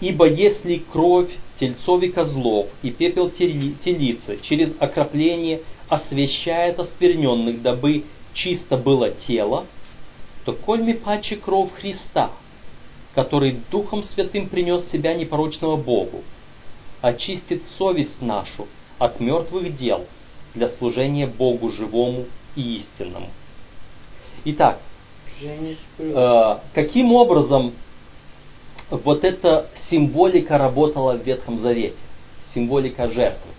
«Ибо 0.00 0.28
если 0.28 0.76
кровь 0.92 1.30
тельцов 1.58 2.02
и 2.02 2.08
козлов 2.08 2.68
и 2.82 2.90
пепел 2.90 3.30
телицы 3.30 4.40
через 4.42 4.74
окропление 4.78 5.62
освещает 5.88 6.78
оскверненных, 6.78 7.62
дабы 7.62 8.04
чисто 8.34 8.76
было 8.76 9.10
тело, 9.10 9.66
то 10.44 10.52
кольми 10.52 10.92
паче 10.92 11.36
кровь 11.36 11.72
Христа, 11.72 12.30
который 13.14 13.60
Духом 13.70 14.04
Святым 14.04 14.48
принес 14.48 14.88
себя 14.90 15.14
непорочного 15.14 15.76
Богу, 15.76 16.22
очистит 17.00 17.62
совесть 17.78 18.20
нашу 18.20 18.68
от 18.98 19.20
мертвых 19.20 19.76
дел 19.76 20.06
для 20.54 20.68
служения 20.70 21.26
Богу 21.26 21.70
живому 21.70 22.26
и 22.54 22.78
истинному. 22.78 23.28
Итак, 24.44 24.80
э, 25.40 26.58
каким 26.74 27.12
образом 27.12 27.72
вот 28.90 29.24
эта 29.24 29.68
символика 29.90 30.58
работала 30.58 31.16
в 31.16 31.22
Ветхом 31.24 31.60
Завете? 31.60 31.96
Символика 32.54 33.10
жертвы. 33.10 33.50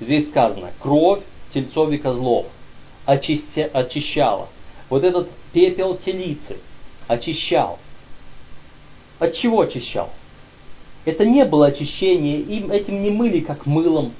Здесь 0.00 0.28
сказано, 0.28 0.70
кровь 0.80 1.22
тельцов 1.52 1.90
и 1.90 1.98
козлов 1.98 2.46
очисти, 3.04 3.68
очищала. 3.72 4.48
Вот 4.88 5.04
этот 5.04 5.30
пепел 5.52 5.96
телицы 5.96 6.58
очищал. 7.06 7.78
От 9.18 9.34
чего 9.34 9.62
очищал? 9.62 10.10
Это 11.04 11.24
не 11.24 11.44
было 11.44 11.66
очищение, 11.66 12.40
им 12.40 12.70
этим 12.70 13.02
не 13.02 13.10
мыли 13.10 13.40
как 13.40 13.66
мылом. 13.66 14.12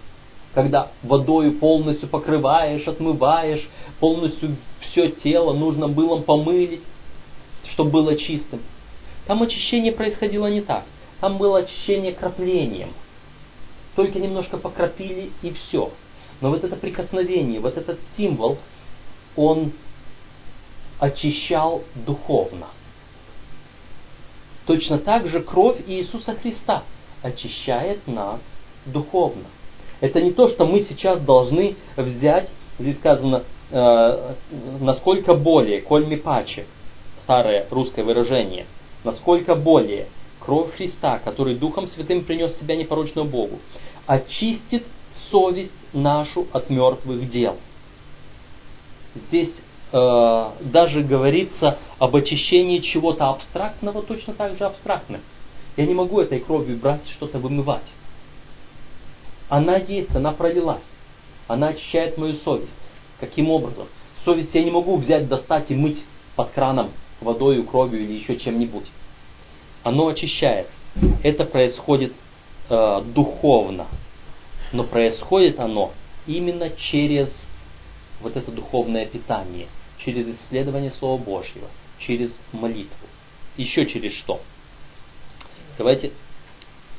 когда 0.53 0.93
водою 1.03 1.59
полностью 1.59 2.09
покрываешь, 2.09 2.87
отмываешь, 2.87 3.69
полностью 3.99 4.57
все 4.81 5.09
тело 5.09 5.53
нужно 5.53 5.89
было 5.89 6.21
помылить, 6.21 6.83
чтобы 7.73 7.91
было 7.91 8.17
чистым. 8.17 8.61
Там 9.27 9.43
очищение 9.43 9.93
происходило 9.93 10.47
не 10.49 10.61
так. 10.61 10.85
Там 11.21 11.39
было 11.39 11.61
очищение 11.61 12.13
краплением. 12.13 12.93
Только 13.97 14.19
немножко 14.19 14.59
покропили 14.59 15.31
и 15.43 15.53
все. 15.53 15.91
Но 16.41 16.51
вот 16.51 16.65
это 16.65 16.77
прикосновение, 16.77 17.61
вот 17.61 17.79
этот 17.79 17.99
символ, 18.17 18.59
он 19.37 19.73
очищал 20.99 21.83
духовно. 21.95 22.67
Точно 24.67 24.99
так 24.99 25.29
же 25.29 25.41
кровь 25.43 25.77
Иисуса 25.87 26.35
Христа 26.35 26.85
очищает 27.23 28.07
нас 28.07 28.41
духовно. 28.87 29.45
Это 30.01 30.21
не 30.21 30.33
то, 30.33 30.49
что 30.49 30.67
мы 30.67 30.81
сейчас 30.89 31.21
должны 31.21 31.77
взять, 31.97 32.51
здесь 32.79 32.97
сказано, 32.99 33.45
э, 33.71 34.35
насколько 34.81 35.37
более, 35.37 35.81
коль 35.81 36.07
ми 36.07 36.17
паче, 36.17 36.67
старое 37.23 37.67
русское 37.71 38.03
выражение, 38.03 38.67
насколько 39.05 39.55
более 39.55 40.09
кровь 40.41 40.75
Христа, 40.75 41.19
который 41.19 41.55
Духом 41.55 41.89
Святым 41.89 42.25
принес 42.25 42.59
себя 42.59 42.77
непорочную 42.77 43.27
Богу, 43.27 43.61
очистит 44.07 44.85
совесть 45.31 45.73
нашу 45.93 46.47
от 46.53 46.71
мертвых 46.71 47.31
дел. 47.31 47.57
Здесь 49.15 49.53
э, 49.93 50.51
даже 50.61 51.03
говорится 51.03 51.79
об 51.99 52.17
очищении 52.17 52.79
чего-то 52.79 53.29
абстрактного, 53.31 54.03
точно 54.03 54.35
так 54.35 54.59
же 54.59 54.65
абстрактным. 54.65 55.21
Я 55.77 55.87
не 55.87 55.95
могу 55.95 56.21
этой 56.21 56.41
кровью 56.41 56.77
брать 56.77 57.07
что-то 57.11 57.39
вымывать. 57.39 57.83
Она 59.49 59.77
есть, 59.77 60.15
она 60.15 60.33
пролилась. 60.33 60.83
Она 61.47 61.69
очищает 61.69 62.17
мою 62.19 62.35
совесть. 62.35 62.71
Каким 63.21 63.51
образом? 63.51 63.87
Совесть 64.25 64.55
я 64.55 64.65
не 64.65 64.71
могу 64.71 64.97
взять, 64.97 65.29
достать 65.29 65.71
и 65.71 65.75
мыть 65.75 66.03
под 66.37 66.51
краном 66.51 66.91
водой, 67.25 67.63
кровью 67.65 68.03
или 68.03 68.13
еще 68.13 68.37
чем-нибудь. 68.37 68.87
Оно 69.83 70.09
очищает. 70.09 70.69
Это 71.23 71.45
происходит 71.45 72.13
э, 72.71 73.03
духовно. 73.15 73.87
Но 74.73 74.85
происходит 74.85 75.59
оно 75.59 75.93
именно 76.27 76.71
через 76.71 77.29
вот 78.21 78.37
это 78.37 78.51
духовное 78.51 79.07
питание, 79.07 79.67
через 79.99 80.27
исследование 80.29 80.91
Слова 80.93 81.21
Божьего, 81.21 81.69
через 82.01 82.31
молитву. 82.53 83.07
Еще 83.57 83.87
через 83.87 84.15
что? 84.15 84.41
Давайте 85.79 86.13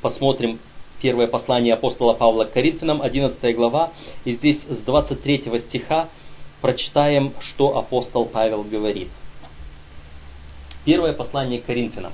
посмотрим 0.02 0.60
первое 1.02 1.28
послание 1.28 1.74
апостола 1.74 2.14
Павла 2.14 2.46
к 2.46 2.54
Коринфянам, 2.54 3.02
11 3.02 3.56
глава, 3.56 3.92
и 4.24 4.34
здесь 4.36 4.60
с 4.70 4.78
23 4.78 5.44
стиха 5.68 6.10
прочитаем, 6.62 7.34
что 7.42 7.78
апостол 7.78 8.26
Павел 8.26 8.64
говорит. 8.64 9.10
Первое 10.86 11.14
послание 11.14 11.62
к 11.62 11.66
Коринфянам, 11.66 12.14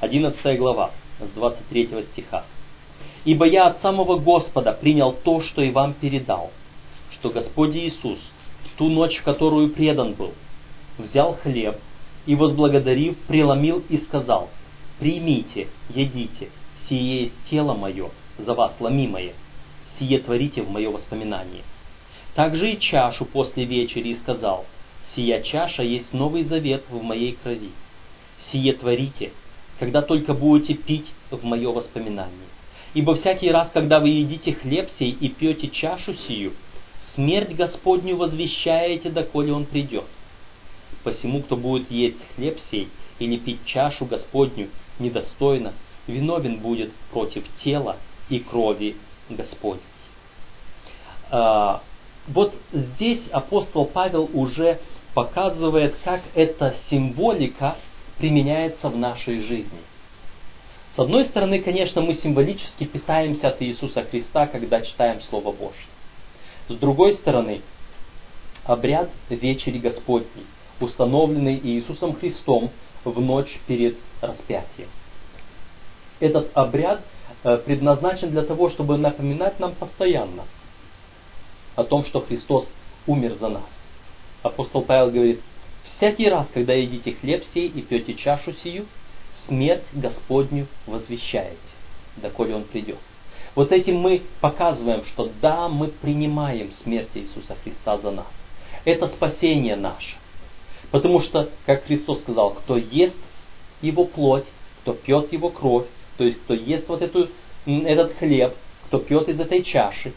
11 0.00 0.58
глава, 0.58 0.90
с 1.20 1.30
23 1.36 1.88
стиха. 2.12 2.44
«Ибо 3.24 3.46
я 3.46 3.68
от 3.68 3.80
самого 3.80 4.18
Господа 4.18 4.72
принял 4.72 5.12
то, 5.12 5.40
что 5.40 5.62
и 5.62 5.70
вам 5.70 5.94
передал, 5.94 6.50
что 7.12 7.30
Господь 7.30 7.76
Иисус, 7.76 8.18
в 8.64 8.76
ту 8.76 8.88
ночь, 8.88 9.18
в 9.18 9.22
которую 9.22 9.70
предан 9.70 10.14
был, 10.14 10.32
взял 10.98 11.34
хлеб 11.34 11.78
и, 12.26 12.34
возблагодарив, 12.34 13.16
преломил 13.28 13.84
и 13.88 13.98
сказал, 13.98 14.50
«Примите, 14.98 15.68
едите, 15.88 16.48
сие 16.88 17.22
есть 17.22 17.34
тело 17.48 17.74
мое, 17.74 18.10
за 18.36 18.52
вас 18.54 18.74
ломимое, 18.80 19.34
сие 19.96 20.18
творите 20.18 20.62
в 20.62 20.70
мое 20.70 20.90
воспоминание». 20.90 21.62
Также 22.34 22.72
и 22.72 22.80
чашу 22.80 23.26
после 23.26 23.64
вечери 23.64 24.08
и 24.08 24.16
сказал, 24.16 24.66
«Сия 25.14 25.40
чаша 25.40 25.84
есть 25.84 26.12
новый 26.12 26.42
завет 26.42 26.82
в 26.90 27.00
моей 27.00 27.38
крови. 27.40 27.70
Сие 28.50 28.72
творите, 28.72 29.32
когда 29.78 30.02
только 30.02 30.34
будете 30.34 30.74
пить 30.74 31.06
в 31.30 31.44
мое 31.44 31.70
воспоминание. 31.70 32.48
Ибо 32.94 33.16
всякий 33.16 33.50
раз, 33.50 33.70
когда 33.72 34.00
вы 34.00 34.08
едите 34.08 34.54
хлеб 34.54 34.88
сей 34.98 35.10
и 35.10 35.28
пьете 35.28 35.68
чашу 35.68 36.14
сию, 36.14 36.52
смерть 37.14 37.54
Господню 37.54 38.16
возвещаете, 38.16 39.10
доколе 39.10 39.52
Он 39.52 39.66
придет. 39.66 40.06
Посему, 41.04 41.42
кто 41.42 41.56
будет 41.56 41.90
есть 41.90 42.16
хлеб 42.34 42.58
сей 42.70 42.88
или 43.18 43.36
пить 43.36 43.64
чашу 43.66 44.06
Господню 44.06 44.68
недостойно, 44.98 45.74
виновен 46.06 46.58
будет 46.58 46.92
против 47.12 47.44
тела 47.62 47.96
и 48.28 48.38
крови 48.38 48.96
Господней. 49.28 49.82
А, 51.30 51.82
вот 52.28 52.54
здесь 52.72 53.22
апостол 53.30 53.86
Павел 53.86 54.30
уже 54.32 54.80
показывает, 55.14 55.94
как 56.04 56.22
эта 56.34 56.76
символика 56.90 57.76
применяется 58.18 58.88
в 58.88 58.96
нашей 58.96 59.42
жизни. 59.42 59.80
С 60.94 60.98
одной 60.98 61.26
стороны, 61.26 61.60
конечно, 61.60 62.00
мы 62.00 62.14
символически 62.14 62.84
питаемся 62.84 63.48
от 63.48 63.62
Иисуса 63.62 64.02
Христа, 64.02 64.46
когда 64.46 64.80
читаем 64.80 65.22
Слово 65.22 65.52
Божье. 65.52 65.86
С 66.68 66.74
другой 66.74 67.14
стороны, 67.14 67.62
обряд 68.64 69.08
вечери 69.30 69.78
Господней, 69.78 70.46
установленный 70.80 71.58
Иисусом 71.58 72.14
Христом 72.14 72.70
в 73.04 73.20
ночь 73.20 73.58
перед 73.66 73.96
распятием. 74.20 74.88
Этот 76.20 76.50
обряд 76.54 77.00
э, 77.44 77.56
предназначен 77.58 78.30
для 78.30 78.42
того, 78.42 78.70
чтобы 78.70 78.98
напоминать 78.98 79.60
нам 79.60 79.74
постоянно 79.74 80.44
о 81.76 81.84
том, 81.84 82.04
что 82.04 82.20
Христос 82.20 82.66
умер 83.06 83.36
за 83.40 83.48
нас. 83.50 83.68
Апостол 84.42 84.82
Павел 84.82 85.10
говорит, 85.10 85.40
Всякий 85.96 86.28
раз, 86.28 86.46
когда 86.52 86.74
едите 86.74 87.12
хлеб 87.12 87.44
сей 87.54 87.68
и 87.68 87.82
пьете 87.82 88.14
чашу 88.14 88.52
сию, 88.62 88.86
смерть 89.46 89.84
Господню 89.92 90.66
возвещаете, 90.86 91.56
доколе 92.16 92.54
Он 92.54 92.64
придет. 92.64 92.98
Вот 93.54 93.72
этим 93.72 93.96
мы 93.96 94.22
показываем, 94.40 95.04
что 95.06 95.30
да, 95.40 95.68
мы 95.68 95.88
принимаем 95.88 96.70
смерть 96.82 97.08
Иисуса 97.14 97.56
Христа 97.64 97.98
за 97.98 98.10
нас. 98.10 98.26
Это 98.84 99.08
спасение 99.08 99.74
наше. 99.74 100.16
Потому 100.90 101.20
что, 101.20 101.50
как 101.66 101.84
Христос 101.84 102.20
сказал, 102.20 102.50
кто 102.50 102.76
ест 102.76 103.16
Его 103.82 104.04
плоть, 104.04 104.46
кто 104.82 104.94
пьет 104.94 105.32
Его 105.32 105.50
кровь, 105.50 105.86
то 106.16 106.24
есть 106.24 106.40
кто 106.42 106.54
ест 106.54 106.88
вот 106.88 107.02
эту, 107.02 107.28
этот 107.66 108.16
хлеб, 108.18 108.54
кто 108.86 108.98
пьет 108.98 109.28
из 109.28 109.40
этой 109.40 109.62
чаши, 109.62 110.12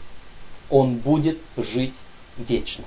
он 0.70 0.96
будет 0.96 1.38
жить 1.56 1.94
вечно. 2.38 2.84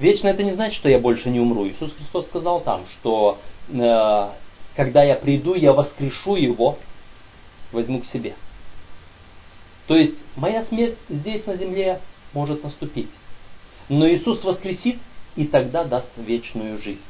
Вечно 0.00 0.28
это 0.28 0.42
не 0.42 0.52
значит, 0.52 0.76
что 0.78 0.88
я 0.88 0.98
больше 0.98 1.30
не 1.30 1.40
умру. 1.40 1.66
Иисус 1.68 1.92
Христос 1.96 2.26
сказал 2.26 2.60
там, 2.60 2.84
что 2.98 3.38
э, 3.68 4.28
когда 4.74 5.04
я 5.04 5.14
приду, 5.14 5.54
я 5.54 5.72
воскрешу 5.72 6.36
его, 6.36 6.78
возьму 7.70 8.00
к 8.00 8.06
себе. 8.06 8.34
То 9.86 9.96
есть 9.96 10.16
моя 10.36 10.64
смерть 10.64 10.96
здесь 11.08 11.46
на 11.46 11.56
земле 11.56 12.00
может 12.32 12.64
наступить. 12.64 13.10
Но 13.88 14.08
Иисус 14.08 14.42
воскресит 14.42 14.98
и 15.36 15.46
тогда 15.46 15.84
даст 15.84 16.10
вечную 16.16 16.80
жизнь. 16.80 17.02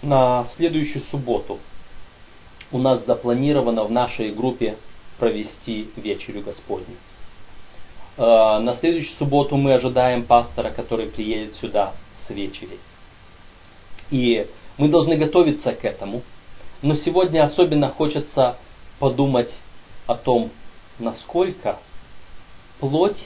На 0.00 0.48
следующую 0.56 1.04
субботу 1.10 1.60
у 2.72 2.78
нас 2.78 3.04
запланировано 3.06 3.84
в 3.84 3.92
нашей 3.92 4.32
группе 4.32 4.76
провести 5.18 5.90
вечерю 5.96 6.42
Господню. 6.42 6.96
Э, 8.16 8.58
на 8.58 8.76
следующую 8.76 9.16
субботу 9.16 9.56
мы 9.56 9.74
ожидаем 9.74 10.24
пастора, 10.24 10.70
который 10.70 11.06
приедет 11.06 11.56
сюда 11.56 11.94
с 12.26 12.30
вечери. 12.30 12.78
И 14.10 14.46
мы 14.76 14.88
должны 14.88 15.16
готовиться 15.16 15.72
к 15.72 15.84
этому. 15.84 16.22
Но 16.82 16.94
сегодня 16.96 17.44
особенно 17.44 17.88
хочется 17.88 18.56
подумать 18.98 19.50
о 20.06 20.16
том, 20.16 20.50
насколько 20.98 21.78
плоть 22.80 23.18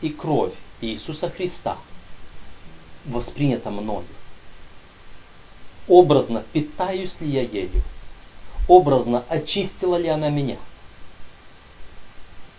и 0.00 0.08
кровь 0.08 0.54
Иисуса 0.80 1.28
Христа 1.28 1.76
воспринята 3.04 3.70
мною. 3.70 4.06
Образно 5.88 6.44
питаюсь 6.52 7.20
ли 7.20 7.30
я 7.30 7.42
ею? 7.42 7.82
Образно 8.68 9.24
очистила 9.28 9.96
ли 9.96 10.08
она 10.08 10.30
меня? 10.30 10.58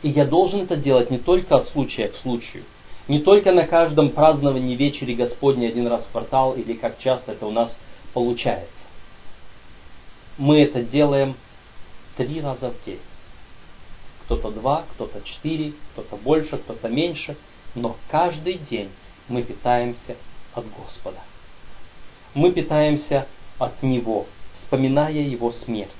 И 0.03 0.09
я 0.09 0.25
должен 0.25 0.61
это 0.61 0.75
делать 0.75 1.11
не 1.11 1.19
только 1.19 1.55
от 1.55 1.69
случая 1.69 2.07
к 2.07 2.15
случаю, 2.17 2.63
не 3.07 3.19
только 3.19 3.51
на 3.51 3.67
каждом 3.67 4.11
праздновании 4.11 4.75
вечери 4.75 5.13
Господней 5.13 5.67
один 5.67 5.87
раз 5.87 6.03
в 6.05 6.11
квартал 6.11 6.53
или 6.53 6.73
как 6.73 6.99
часто 6.99 7.33
это 7.33 7.45
у 7.45 7.51
нас 7.51 7.75
получается. 8.13 8.71
Мы 10.37 10.61
это 10.61 10.81
делаем 10.81 11.35
три 12.17 12.41
раза 12.41 12.71
в 12.71 12.85
день. 12.85 12.99
Кто-то 14.25 14.51
два, 14.51 14.85
кто-то 14.93 15.21
четыре, 15.23 15.73
кто-то 15.93 16.15
больше, 16.15 16.57
кто-то 16.57 16.87
меньше, 16.87 17.35
но 17.75 17.97
каждый 18.09 18.55
день 18.69 18.89
мы 19.27 19.43
питаемся 19.43 20.15
от 20.53 20.65
Господа. 20.71 21.19
Мы 22.33 22.51
питаемся 22.51 23.27
от 23.59 23.83
Него, 23.83 24.25
вспоминая 24.59 25.11
Его 25.11 25.51
смерть. 25.51 25.91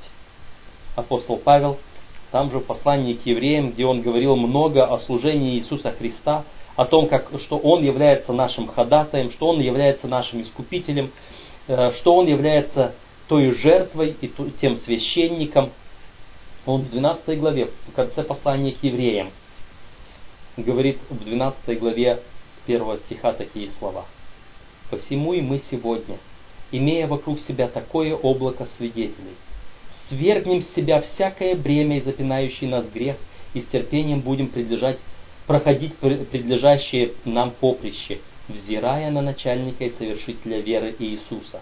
Апостол 0.96 1.38
Павел 1.38 1.78
там 2.32 2.50
же 2.50 2.60
в 2.60 2.66
послании 2.66 3.14
к 3.14 3.26
евреям, 3.26 3.72
где 3.72 3.86
он 3.86 4.02
говорил 4.02 4.36
много 4.36 4.86
о 4.86 5.00
служении 5.00 5.58
Иисуса 5.58 5.92
Христа, 5.92 6.46
о 6.76 6.86
том, 6.86 7.08
как, 7.08 7.30
что 7.42 7.58
Он 7.58 7.84
является 7.84 8.34
нашим 8.34 8.68
ходатаем, 8.68 9.32
что 9.32 9.50
Он 9.50 9.60
является 9.60 10.08
нашим 10.08 10.42
искупителем, 10.42 11.12
э, 11.68 11.92
что 12.00 12.16
Он 12.16 12.28
является 12.28 12.96
той 13.28 13.52
жертвой 13.56 14.16
и 14.20 14.32
тем 14.60 14.78
священником. 14.78 15.72
Он 16.66 16.82
в 16.82 16.92
12 16.92 17.40
главе, 17.40 17.70
в 17.88 17.94
конце 17.94 18.24
послания 18.24 18.72
к 18.72 18.84
евреям, 18.84 19.32
говорит 20.58 21.00
в 21.10 21.24
12 21.24 21.80
главе 21.80 22.22
с 22.58 22.68
первого 22.68 22.98
стиха 23.00 23.34
такие 23.34 23.72
слова. 23.80 24.06
«Посему 24.90 25.34
и 25.34 25.42
мы 25.42 25.62
сегодня, 25.72 26.18
имея 26.72 27.08
вокруг 27.08 27.40
себя 27.42 27.68
такое 27.68 28.16
облако 28.16 28.68
свидетелей, 28.78 29.36
свергнем 30.12 30.64
с 30.64 30.76
себя 30.76 31.02
всякое 31.02 31.56
бремя 31.56 31.98
и 31.98 32.02
запинающий 32.02 32.68
нас 32.68 32.86
грех, 32.94 33.16
и 33.54 33.62
с 33.62 33.66
терпением 33.68 34.20
будем 34.20 34.52
проходить 35.48 35.96
предлежащее 35.98 37.14
нам 37.26 37.52
поприще, 37.52 38.20
взирая 38.48 39.10
на 39.10 39.22
начальника 39.22 39.86
и 39.86 39.94
совершителя 39.98 40.60
веры 40.60 40.94
Иисуса, 41.00 41.62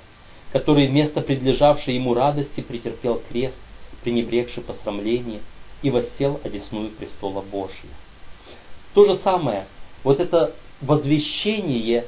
который 0.52 0.88
вместо 0.88 1.22
предлежавшей 1.22 1.96
ему 1.96 2.14
радости 2.14 2.62
претерпел 2.62 3.22
крест, 3.30 3.56
пренебрегший 4.04 4.64
посрамление, 4.64 5.40
и 5.82 5.92
воссел 5.92 6.42
одесную 6.44 6.90
престола 6.90 7.42
Божьего. 7.42 7.94
То 8.94 9.06
же 9.06 9.18
самое, 9.18 9.66
вот 10.04 10.20
это 10.20 10.54
возвещение 10.82 12.06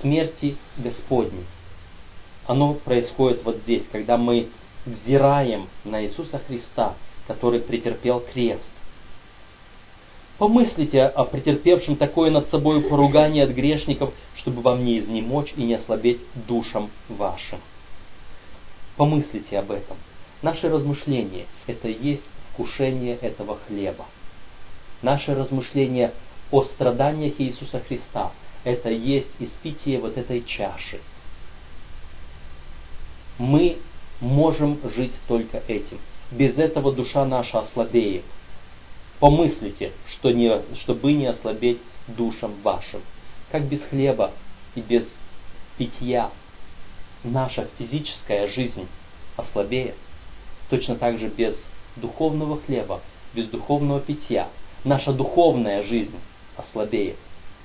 смерти 0.00 0.56
Господней, 0.78 1.44
оно 2.46 2.74
происходит 2.74 3.44
вот 3.44 3.58
здесь, 3.58 3.84
когда 3.92 4.16
мы 4.16 4.48
взираем 4.84 5.68
на 5.84 6.04
Иисуса 6.04 6.40
Христа, 6.46 6.94
который 7.26 7.60
претерпел 7.60 8.20
крест, 8.20 8.62
Помыслите 10.42 11.02
о 11.04 11.22
претерпевшем 11.22 11.94
такое 11.94 12.32
над 12.32 12.48
собой 12.50 12.82
поругание 12.82 13.44
от 13.44 13.50
грешников, 13.50 14.12
чтобы 14.38 14.60
вам 14.62 14.84
не 14.84 14.98
изнемочь 14.98 15.52
и 15.56 15.62
не 15.62 15.74
ослабеть 15.74 16.18
душам 16.34 16.90
вашим. 17.08 17.60
Помыслите 18.96 19.56
об 19.60 19.70
этом. 19.70 19.96
Наше 20.42 20.68
размышление– 20.68 21.46
это 21.68 21.86
и 21.86 22.08
есть 22.08 22.24
вкушение 22.50 23.14
этого 23.18 23.58
хлеба. 23.68 24.06
Наше 25.00 25.32
размышление 25.32 26.12
о 26.50 26.64
страданиях 26.64 27.34
Иисуса 27.38 27.78
Христа– 27.78 28.32
это 28.64 28.90
и 28.90 28.98
есть 28.98 29.30
испитие 29.38 30.00
вот 30.00 30.16
этой 30.18 30.42
чаши. 30.42 30.98
Мы 33.38 33.78
можем 34.20 34.78
жить 34.94 35.12
только 35.28 35.62
этим. 35.68 35.98
Без 36.30 36.56
этого 36.56 36.92
душа 36.92 37.24
наша 37.24 37.60
ослабеет– 37.60 38.24
Помыслите, 39.22 39.92
что 40.08 40.32
не, 40.32 40.50
чтобы 40.80 41.12
не 41.12 41.26
ослабеть 41.26 41.78
душам 42.08 42.54
вашим. 42.64 43.02
Как 43.52 43.62
без 43.68 43.80
хлеба 43.84 44.32
и 44.74 44.80
без 44.80 45.04
питья 45.78 46.32
наша 47.22 47.68
физическая 47.78 48.48
жизнь 48.48 48.88
ослабеет, 49.36 49.94
точно 50.70 50.96
так 50.96 51.20
же 51.20 51.28
без 51.28 51.54
духовного 51.94 52.60
хлеба, 52.62 53.00
без 53.32 53.46
духовного 53.46 54.00
питья 54.00 54.48
наша 54.82 55.12
духовная 55.12 55.84
жизнь 55.84 56.18
ослабеет. 56.56 57.16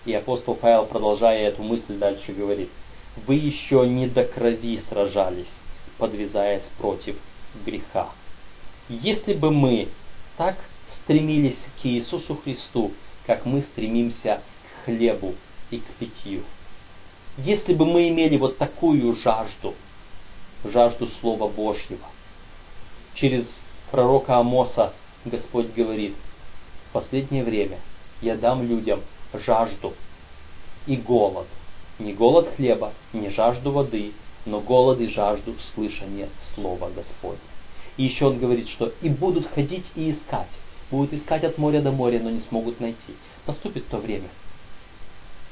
И 0.06 0.14
апостол 0.14 0.54
Павел, 0.54 0.86
продолжая 0.86 1.48
эту 1.48 1.64
мысль, 1.64 1.98
дальше 1.98 2.34
говорит, 2.34 2.70
вы 3.26 3.34
еще 3.34 3.84
не 3.88 4.06
до 4.06 4.26
крови 4.26 4.80
сражались, 4.90 5.48
подвязаясь 5.98 6.64
против 6.78 7.16
греха. 7.66 8.10
Если 8.90 9.34
бы 9.34 9.52
мы 9.52 9.90
так 10.38 10.58
стремились 11.04 11.58
к 11.82 11.86
Иисусу 11.86 12.36
Христу, 12.44 12.92
как 13.26 13.46
мы 13.46 13.62
стремимся 13.62 14.42
к 14.82 14.86
хлебу 14.86 15.36
и 15.70 15.80
к 15.80 15.86
питью. 16.00 16.44
Если 17.38 17.74
бы 17.74 17.86
мы 17.86 18.10
имели 18.10 18.38
вот 18.38 18.58
такую 18.58 19.16
жажду, 19.16 19.74
жажду 20.64 21.08
Слова 21.20 21.48
Божьего, 21.48 22.08
через 23.16 23.46
пророка 23.92 24.38
Амоса 24.38 24.94
Господь 25.26 25.74
говорит, 25.74 26.16
в 26.90 26.94
последнее 26.94 27.44
время 27.44 27.80
я 28.22 28.36
дам 28.36 28.66
людям 28.68 29.02
жажду 29.34 29.94
и 30.86 30.96
голод. 30.96 31.48
Не 32.00 32.14
голод 32.14 32.50
хлеба, 32.56 32.94
не 33.12 33.30
жажду 33.30 33.72
воды, 33.72 34.14
но 34.48 34.62
голод 34.62 35.00
и 35.00 35.08
жажду 35.08 35.54
слышания 35.76 36.30
Слова 36.56 36.90
Господня. 36.90 37.40
И 37.98 38.06
еще 38.06 38.26
он 38.26 38.40
говорит, 38.40 38.70
что 38.70 38.92
и 39.02 39.10
будут 39.10 39.48
ходить 39.48 39.86
и 39.96 40.12
искать 40.12 40.50
будут 40.90 41.14
искать 41.14 41.44
от 41.44 41.58
моря 41.58 41.82
до 41.82 41.92
моря, 41.92 42.20
но 42.22 42.30
не 42.30 42.42
смогут 42.42 42.80
найти. 42.80 43.16
Наступит 43.46 43.88
то 43.88 43.98
время. 43.98 44.30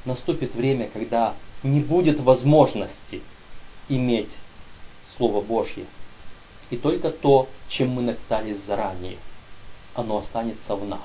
Наступит 0.05 0.53
время, 0.53 0.89
когда 0.91 1.35
не 1.63 1.81
будет 1.81 2.19
возможности 2.19 3.21
иметь 3.89 4.29
Слово 5.17 5.41
Божье. 5.41 5.85
И 6.69 6.77
только 6.77 7.11
то, 7.11 7.47
чем 7.69 7.89
мы 7.89 8.01
напитались 8.01 8.57
заранее, 8.65 9.17
оно 9.93 10.17
останется 10.17 10.75
в 10.75 10.85
нас. 10.87 10.99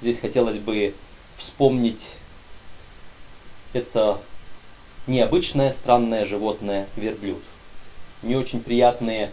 Здесь 0.00 0.20
хотелось 0.20 0.58
бы 0.60 0.94
вспомнить 1.38 2.02
это 3.72 4.20
необычное 5.08 5.72
странное 5.80 6.26
животное 6.26 6.88
верблюд. 6.96 7.42
Не 8.22 8.36
очень 8.36 8.60
приятные 8.60 9.32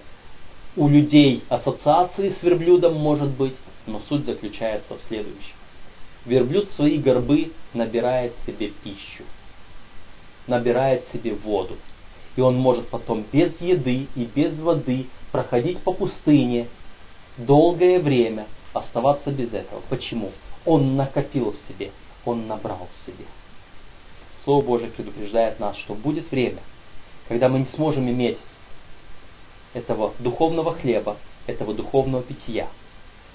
у 0.76 0.88
людей 0.88 1.44
ассоциации 1.50 2.36
с 2.40 2.44
верблюдом 2.44 2.96
может 2.96 3.30
быть, 3.30 3.56
но 3.88 4.02
суть 4.10 4.26
заключается 4.26 4.96
в 4.96 5.02
следующем. 5.08 5.56
Верблюд 6.26 6.70
свои 6.72 6.98
горбы 6.98 7.52
набирает 7.74 8.34
себе 8.46 8.70
пищу, 8.84 9.24
набирает 10.48 11.06
себе 11.14 11.34
воду. 11.34 11.76
И 12.36 12.42
он 12.42 12.58
может 12.58 12.88
потом 12.88 13.24
без 13.32 13.60
еды 13.62 14.08
и 14.16 14.26
без 14.36 14.60
воды 14.60 15.06
проходить 15.32 15.80
по 15.80 15.94
пустыне 15.94 16.68
долгое 17.38 18.00
время, 18.00 18.48
оставаться 18.74 19.32
без 19.32 19.54
этого. 19.54 19.82
Почему? 19.90 20.32
Он 20.66 20.96
накопил 20.98 21.52
в 21.54 21.72
себе, 21.72 21.92
он 22.26 22.48
набрал 22.48 22.90
в 22.92 23.06
себе. 23.06 23.26
Слово 24.46 24.64
Божие 24.64 24.92
предупреждает 24.92 25.60
нас, 25.60 25.76
что 25.78 25.96
будет 25.96 26.30
время, 26.30 26.62
когда 27.28 27.50
мы 27.50 27.60
не 27.60 27.66
сможем 27.74 28.08
иметь 28.08 28.38
этого 29.74 30.14
духовного 30.20 30.76
хлеба, 30.76 31.18
этого 31.48 31.74
духовного 31.74 32.22
питья. 32.22 32.70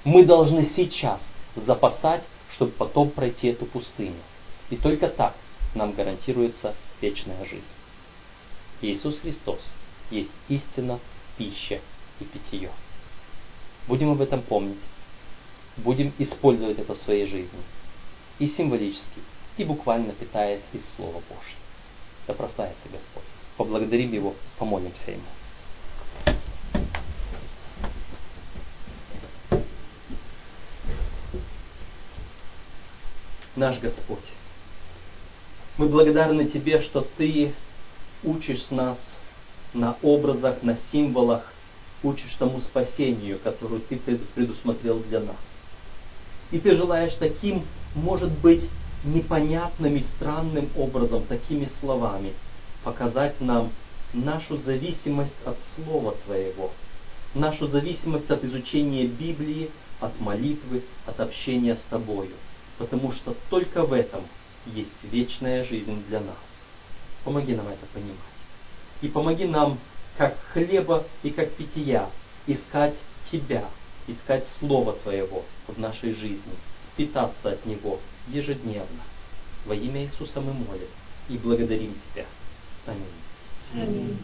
Мы 0.04 0.24
должны 0.24 0.70
сейчас 0.76 1.20
запасать, 1.56 2.22
чтобы 2.54 2.70
потом 2.72 3.10
пройти 3.10 3.48
эту 3.48 3.66
пустыню. 3.66 4.22
И 4.70 4.76
только 4.76 5.08
так 5.08 5.34
нам 5.74 5.92
гарантируется 5.92 6.76
вечная 7.00 7.44
жизнь. 7.44 7.64
Иисус 8.80 9.18
Христос 9.18 9.60
есть 10.12 10.30
истина, 10.48 11.00
пища 11.36 11.80
и 12.20 12.24
питье. 12.24 12.70
Будем 13.88 14.12
об 14.12 14.20
этом 14.20 14.42
помнить. 14.42 14.78
Будем 15.76 16.12
использовать 16.18 16.78
это 16.78 16.94
в 16.94 16.98
своей 16.98 17.26
жизни. 17.26 17.58
И 18.38 18.48
символически, 18.48 19.20
и 19.60 19.64
буквально 19.64 20.12
питаясь 20.12 20.62
из 20.72 20.80
Слова 20.96 21.20
Божьего. 21.28 21.60
Да 22.26 22.32
прославится 22.32 22.88
Господь. 22.90 23.24
Поблагодарим 23.58 24.10
Его, 24.10 24.34
помолимся 24.58 25.10
Ему. 25.10 25.22
наш 33.56 33.78
Господь. 33.80 34.24
Мы 35.76 35.88
благодарны 35.88 36.46
Тебе, 36.46 36.80
что 36.80 37.06
Ты 37.18 37.52
учишь 38.24 38.70
нас 38.70 38.96
на 39.74 39.98
образах, 40.00 40.62
на 40.62 40.78
символах, 40.90 41.52
учишь 42.02 42.34
тому 42.38 42.62
спасению, 42.62 43.38
которое 43.44 43.80
Ты 43.80 43.98
предусмотрел 44.34 45.00
для 45.00 45.20
нас. 45.20 45.36
И 46.50 46.58
Ты 46.58 46.74
желаешь 46.74 47.12
таким, 47.18 47.66
может 47.94 48.30
быть, 48.30 48.64
непонятным 49.04 49.96
и 49.96 50.04
странным 50.16 50.68
образом, 50.76 51.24
такими 51.24 51.68
словами, 51.80 52.32
показать 52.84 53.40
нам 53.40 53.70
нашу 54.12 54.56
зависимость 54.58 55.34
от 55.44 55.56
Слова 55.74 56.14
Твоего, 56.24 56.70
нашу 57.34 57.68
зависимость 57.68 58.30
от 58.30 58.44
изучения 58.44 59.06
Библии, 59.06 59.70
от 60.00 60.18
молитвы, 60.20 60.82
от 61.06 61.20
общения 61.20 61.76
с 61.76 61.82
Тобою– 61.90 62.32
потому 62.80 63.12
что 63.12 63.36
только 63.50 63.84
в 63.84 63.92
этом 63.92 64.24
есть 64.64 64.88
вечная 65.02 65.66
жизнь 65.66 66.02
для 66.08 66.20
нас. 66.20 66.38
Помоги 67.24 67.54
нам 67.54 67.68
это 67.68 67.84
понимать. 67.92 68.16
И 69.02 69.08
помоги 69.08 69.44
нам, 69.44 69.78
как 70.16 70.38
хлеба 70.54 71.04
и 71.22 71.28
как 71.28 71.52
питья, 71.52 72.08
искать 72.46 72.94
Тебя, 73.30 73.68
искать 74.06 74.46
Слово 74.58 74.94
Твоего 74.94 75.44
в 75.68 75.78
нашей 75.78 76.14
жизни, 76.14 76.54
питаться 76.96 77.50
от 77.50 77.66
Него 77.66 78.00
ежедневно. 78.32 79.02
Во 79.64 79.74
имя 79.74 80.04
Иисуса 80.04 80.40
мы 80.40 80.52
молим 80.52 80.88
и 81.28 81.36
благодарим 81.36 81.94
Тебя. 82.12 82.26
Аминь. 82.86 83.04
Аминь. 83.74 84.18